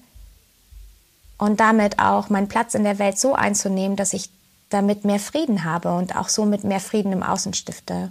und 1.38 1.60
damit 1.60 1.98
auch 1.98 2.28
meinen 2.30 2.48
Platz 2.48 2.74
in 2.74 2.84
der 2.84 2.98
Welt 2.98 3.18
so 3.18 3.34
einzunehmen, 3.34 3.96
dass 3.96 4.12
ich 4.12 4.30
damit 4.70 5.04
mehr 5.04 5.18
Frieden 5.18 5.64
habe 5.64 5.94
und 5.94 6.16
auch 6.16 6.28
somit 6.28 6.64
mehr 6.64 6.80
Frieden 6.80 7.12
im 7.12 7.22
Außen 7.22 7.54
stifte. 7.54 8.10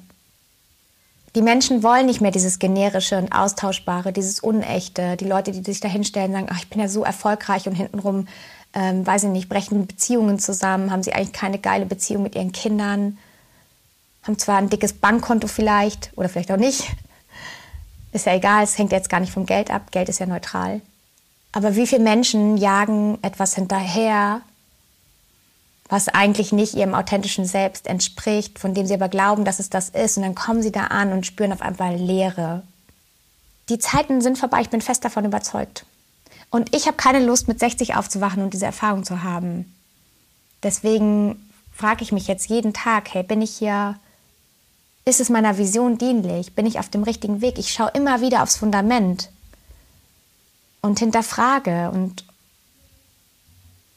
Die 1.36 1.42
Menschen 1.42 1.82
wollen 1.82 2.06
nicht 2.06 2.22
mehr 2.22 2.32
dieses 2.32 2.60
generische 2.60 3.18
und 3.18 3.32
austauschbare, 3.32 4.14
dieses 4.14 4.40
unechte. 4.40 5.18
Die 5.18 5.26
Leute, 5.26 5.52
die 5.52 5.64
sich 5.64 5.80
da 5.80 5.88
hinstellen, 5.88 6.32
sagen, 6.32 6.48
ach, 6.52 6.60
ich 6.60 6.70
bin 6.70 6.80
ja 6.80 6.88
so 6.88 7.04
erfolgreich 7.04 7.68
und 7.68 7.74
hintenrum, 7.74 8.28
ähm, 8.76 9.06
weiß 9.06 9.24
ich 9.24 9.30
nicht, 9.30 9.50
brechen 9.50 9.88
Beziehungen 9.88 10.38
zusammen, 10.38 10.92
haben 10.92 11.02
sie 11.02 11.14
eigentlich 11.14 11.34
keine 11.34 11.58
geile 11.58 11.86
Beziehung 11.86 12.22
mit 12.22 12.36
ihren 12.36 12.52
Kindern 12.52 13.18
haben 14.24 14.40
zwar 14.40 14.58
ein 14.58 14.70
dickes 14.70 14.94
Bankkonto 14.94 15.48
vielleicht 15.48 16.12
oder 16.16 16.30
vielleicht 16.30 16.52
auch 16.52 16.58
nicht. 16.58 16.90
Ist 18.14 18.26
ja 18.26 18.34
egal, 18.34 18.64
es 18.64 18.78
hängt 18.78 18.92
jetzt 18.92 19.10
gar 19.10 19.20
nicht 19.20 19.34
vom 19.34 19.46
Geld 19.46 19.70
ab. 19.70 19.92
Geld 19.92 20.10
ist 20.10 20.20
ja 20.20 20.26
neutral. 20.26 20.82
Aber 21.54 21.76
wie 21.76 21.88
viele 21.88 22.04
Menschen 22.04 22.58
jagen 22.58 23.20
etwas 23.22 23.56
hinterher, 23.56 24.42
was 25.88 26.10
eigentlich 26.10 26.52
nicht 26.52 26.74
ihrem 26.74 26.96
authentischen 26.96 27.46
Selbst 27.46 27.88
entspricht, 27.88 28.58
von 28.58 28.74
dem 28.74 28.88
sie 28.88 28.96
aber 28.96 29.08
glauben, 29.08 29.46
dass 29.46 29.60
es 29.60 29.70
das 29.70 29.90
ist. 29.90 30.18
Und 30.18 30.24
dann 30.24 30.36
kommen 30.36 30.64
sie 30.64 30.72
da 30.72 30.88
an 30.88 31.14
und 31.14 31.26
spüren 31.26 31.54
auf 31.54 31.62
einmal 31.62 31.96
Leere. 31.96 32.64
Die 33.70 33.78
Zeiten 33.78 34.20
sind 34.20 34.38
vorbei, 34.38 34.62
ich 34.62 34.72
bin 34.72 34.82
fest 34.82 35.06
davon 35.06 35.26
überzeugt. 35.26 35.86
Und 36.50 36.76
ich 36.76 36.88
habe 36.88 36.98
keine 36.98 37.24
Lust, 37.24 37.48
mit 37.48 37.60
60 37.60 37.96
aufzuwachen 37.96 38.44
und 38.44 38.54
diese 38.54 38.66
Erfahrung 38.66 39.04
zu 39.04 39.24
haben. 39.24 39.74
Deswegen 40.64 41.50
frage 41.72 42.04
ich 42.04 42.12
mich 42.12 42.28
jetzt 42.28 42.50
jeden 42.50 42.74
Tag, 42.74 43.14
hey, 43.14 43.24
bin 43.24 43.42
ich 43.42 43.52
hier 43.52 43.96
ist 45.06 45.20
es 45.20 45.30
meiner 45.30 45.58
Vision 45.58 45.98
dienlich? 45.98 46.56
Bin 46.56 46.66
ich 46.66 46.80
auf 46.80 46.90
dem 46.90 47.04
richtigen 47.04 47.42
Weg? 47.42 47.60
Ich 47.60 47.74
schaue 47.74 47.92
immer 47.94 48.22
wieder 48.22 48.42
aufs 48.42 48.56
Fundament 48.56 49.30
und 50.84 51.00
hinterfrage 51.00 51.90
und, 51.90 52.24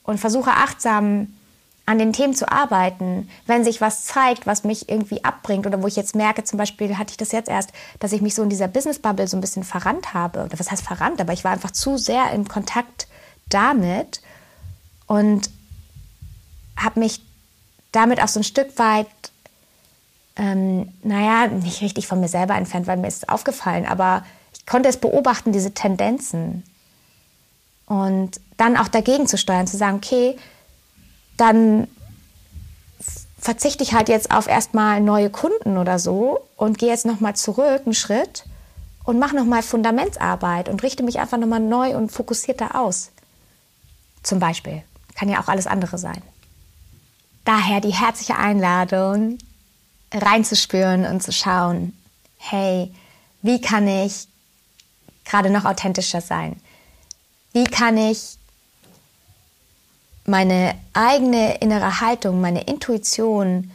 und 0.05 0.18
versuche 0.18 0.51
achtsam 0.51 1.35
an 1.85 1.99
den 1.99 2.14
Themen 2.14 2.35
zu 2.35 2.51
arbeiten, 2.51 3.29
wenn 3.46 3.62
sich 3.62 3.81
was 3.81 4.07
zeigt, 4.07 4.46
was 4.46 4.64
mich 4.64 4.88
irgendwie 4.88 5.22
abbringt 5.22 5.66
oder 5.66 5.83
wo 5.83 5.87
ich 5.87 5.96
jetzt 5.96 6.16
merke, 6.16 6.42
zum 6.42 6.59
Beispiel 6.59 6.96
hatte 6.96 7.11
ich 7.11 7.16
das 7.18 7.31
jetzt 7.31 7.51
erst, 7.51 7.72
dass 8.01 8.12
ich 8.12 8.22
mich 8.22 8.35
so 8.35 8.42
in 8.42 8.49
dieser 8.49 8.66
Business-Bubble 8.66 9.29
so 9.29 9.37
ein 9.37 9.40
bisschen 9.40 9.62
verrannt 9.62 10.14
habe. 10.14 10.44
Oder 10.44 10.59
was 10.59 10.70
heißt 10.70 10.83
verrannt? 10.83 11.20
Aber 11.20 11.33
ich 11.33 11.44
war 11.44 11.53
einfach 11.53 11.70
zu 11.70 11.99
sehr 11.99 12.33
im 12.33 12.49
Kontakt 12.49 13.07
damit 13.49 14.22
und 15.07 15.51
habe 16.77 16.99
mich 16.99 17.20
damit 17.92 18.20
auch 18.20 18.29
so 18.29 18.40
ein 18.40 18.44
Stück 18.44 18.79
weit 18.79 19.07
ähm, 20.37 20.92
naja, 21.03 21.49
nicht 21.49 21.81
richtig 21.81 22.07
von 22.07 22.20
mir 22.20 22.29
selber 22.29 22.55
entfernt, 22.55 22.87
weil 22.87 22.99
mir 22.99 23.09
ist 23.09 23.22
es 23.22 23.29
aufgefallen, 23.29 23.87
aber 23.87 24.25
ich 24.53 24.66
konnte 24.66 24.88
es 24.88 24.99
beobachten, 24.99 25.53
diese 25.53 25.72
Tendenzen. 25.72 26.62
Und 27.87 28.40
dann 28.57 28.77
auch 28.77 28.88
dagegen 28.88 29.27
zu 29.27 29.38
steuern, 29.38 29.66
zu 29.66 29.77
sagen, 29.77 29.96
okay, 29.96 30.37
dann 31.37 31.88
verzichte 33.38 33.85
ich 33.85 33.94
halt 33.94 34.09
jetzt 34.09 34.31
auf 34.31 34.49
erstmal 34.49 35.01
neue 35.01 35.31
Kunden 35.31 35.79
oder 35.79 35.99
so 35.99 36.40
und 36.57 36.79
gehe 36.79 36.88
jetzt 36.88 37.07
nochmal 37.07 37.37
zurück 37.37 37.83
einen 37.85 37.94
Schritt 37.94 38.44
und 39.05 39.20
mache 39.20 39.37
nochmal 39.37 39.62
Fundamentsarbeit 39.62 40.68
und 40.68 40.83
richte 40.83 41.05
mich 41.05 41.20
einfach 41.20 41.38
nochmal 41.38 41.61
neu 41.61 41.96
und 41.96 42.11
fokussierter 42.11 42.75
aus. 42.75 43.11
Zum 44.22 44.40
Beispiel. 44.40 44.83
Kann 45.14 45.29
ja 45.29 45.40
auch 45.40 45.49
alles 45.49 45.66
andere 45.66 45.96
sein. 45.96 46.20
Daher 47.44 47.81
die 47.81 47.94
herzliche 47.94 48.37
Einladung, 48.37 49.38
reinzuspüren 50.12 51.07
und 51.07 51.22
zu 51.22 51.33
schauen, 51.33 51.96
hey, 52.37 52.92
wie 53.42 53.61
kann 53.61 53.87
ich 53.87 54.27
gerade 55.25 55.51
noch 55.51 55.64
authentischer 55.64 56.20
sein? 56.20 56.61
Wie 57.57 57.64
kann 57.64 57.97
ich 57.97 58.37
meine 60.27 60.75
eigene 60.92 61.57
innere 61.57 62.03
Haltung, 62.03 62.42
meine 62.42 62.64
Intuition 62.64 63.71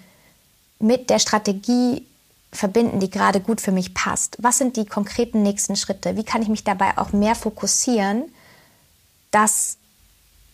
mit 0.77 1.09
der 1.09 1.17
Strategie 1.17 2.05
verbinden, 2.53 2.99
die 2.99 3.09
gerade 3.09 3.39
gut 3.39 3.59
für 3.59 3.71
mich 3.71 3.95
passt? 3.95 4.37
Was 4.39 4.59
sind 4.59 4.77
die 4.77 4.85
konkreten 4.85 5.41
nächsten 5.41 5.75
Schritte? 5.75 6.15
Wie 6.15 6.23
kann 6.23 6.43
ich 6.43 6.47
mich 6.47 6.63
dabei 6.63 6.95
auch 6.99 7.11
mehr 7.11 7.33
fokussieren, 7.33 8.25
dass 9.31 9.77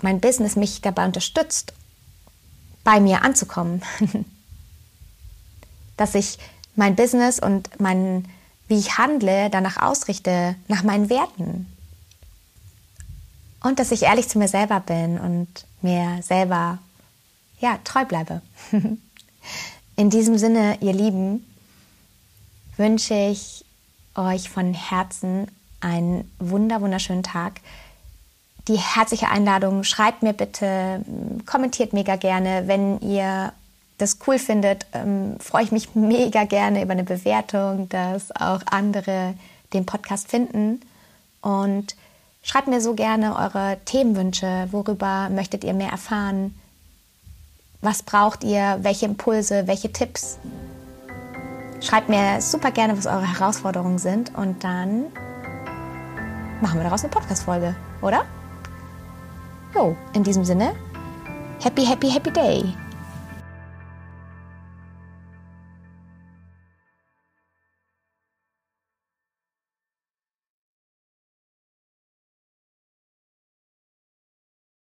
mein 0.02 0.22
Business 0.22 0.56
mich 0.56 0.80
dabei 0.80 1.04
unterstützt, 1.04 1.74
bei 2.86 3.02
mir 3.02 3.24
anzukommen? 3.24 3.82
dass 5.98 6.16
ich 6.16 6.40
mein 6.78 6.96
Business 6.96 7.40
und 7.40 7.78
mein, 7.78 8.24
wie 8.70 8.80
ich 8.80 8.98
handle, 8.98 9.50
danach 9.50 9.82
ausrichte, 9.82 10.56
nach 10.70 10.84
meinen 10.84 11.10
Werten. 11.10 11.68
Und 13.64 13.80
dass 13.80 13.92
ich 13.92 14.04
ehrlich 14.04 14.30
zu 14.30 14.38
mir 14.38 14.48
selber 14.48 14.80
bin 14.80 15.20
und 15.20 15.48
mir 15.82 16.20
selber 16.22 16.80
ja, 17.60 17.80
treu 17.84 18.06
bleibe. 18.06 18.42
In 19.96 20.10
diesem 20.10 20.38
Sinne, 20.38 20.78
ihr 20.82 20.94
Lieben, 20.94 21.44
wünsche 22.76 23.16
ich 23.16 23.66
euch 24.16 24.50
von 24.50 24.74
Herzen 24.74 25.48
einen 25.80 26.32
wunder 26.40 26.82
wunderschönen 26.82 27.24
Tag. 27.24 27.62
Die 28.68 28.78
herzliche 28.78 29.30
Einladung, 29.30 29.84
schreibt 29.84 30.24
mir 30.24 30.34
bitte, 30.34 31.04
kommentiert 31.46 31.94
mega 31.94 32.16
gerne, 32.16 32.68
wenn 32.68 33.00
ihr 33.00 33.54
das 33.98 34.20
cool 34.28 34.38
findet, 34.38 34.86
ähm, 34.94 35.38
freue 35.40 35.64
ich 35.64 35.72
mich 35.72 35.96
mega 35.96 36.44
gerne 36.44 36.84
über 36.84 36.92
eine 36.92 37.04
Bewertung, 37.04 37.90
dass 37.90 38.32
auch 38.36 38.62
andere 38.68 39.34
den 39.74 39.86
Podcast 39.86 40.30
finden. 40.30 40.82
Und 41.42 41.96
schreibt 42.48 42.68
mir 42.68 42.82
so 42.82 42.94
gerne 42.94 43.36
eure 43.36 43.78
Themenwünsche. 43.86 44.70
Worüber 44.72 45.30
möchtet 45.30 45.64
ihr 45.64 45.74
mehr 45.74 45.92
erfahren? 45.92 46.58
Was 47.82 48.02
braucht 48.02 48.44
ihr? 48.44 48.80
Welche 48.82 49.06
Impulse? 49.06 49.68
Welche 49.68 49.92
Tipps? 49.92 50.40
Schreibt 51.82 52.10
mir 52.10 52.42
super 52.42 52.72
gerne, 52.72 52.98
was 52.98 53.06
eure 53.06 53.28
Herausforderungen 53.28 54.00
sind. 54.00 54.34
Und 54.34 54.64
dann 54.64 55.08
machen 56.62 56.80
wir 56.80 56.84
daraus 56.84 57.04
eine 57.04 57.12
Podcast-Folge, 57.12 57.76
oder? 58.02 58.26
Jo, 59.76 59.96
in 60.14 60.24
diesem 60.24 60.44
Sinne, 60.46 60.74
happy, 61.62 61.86
happy, 61.86 62.10
happy 62.10 62.32
day! 62.32 62.87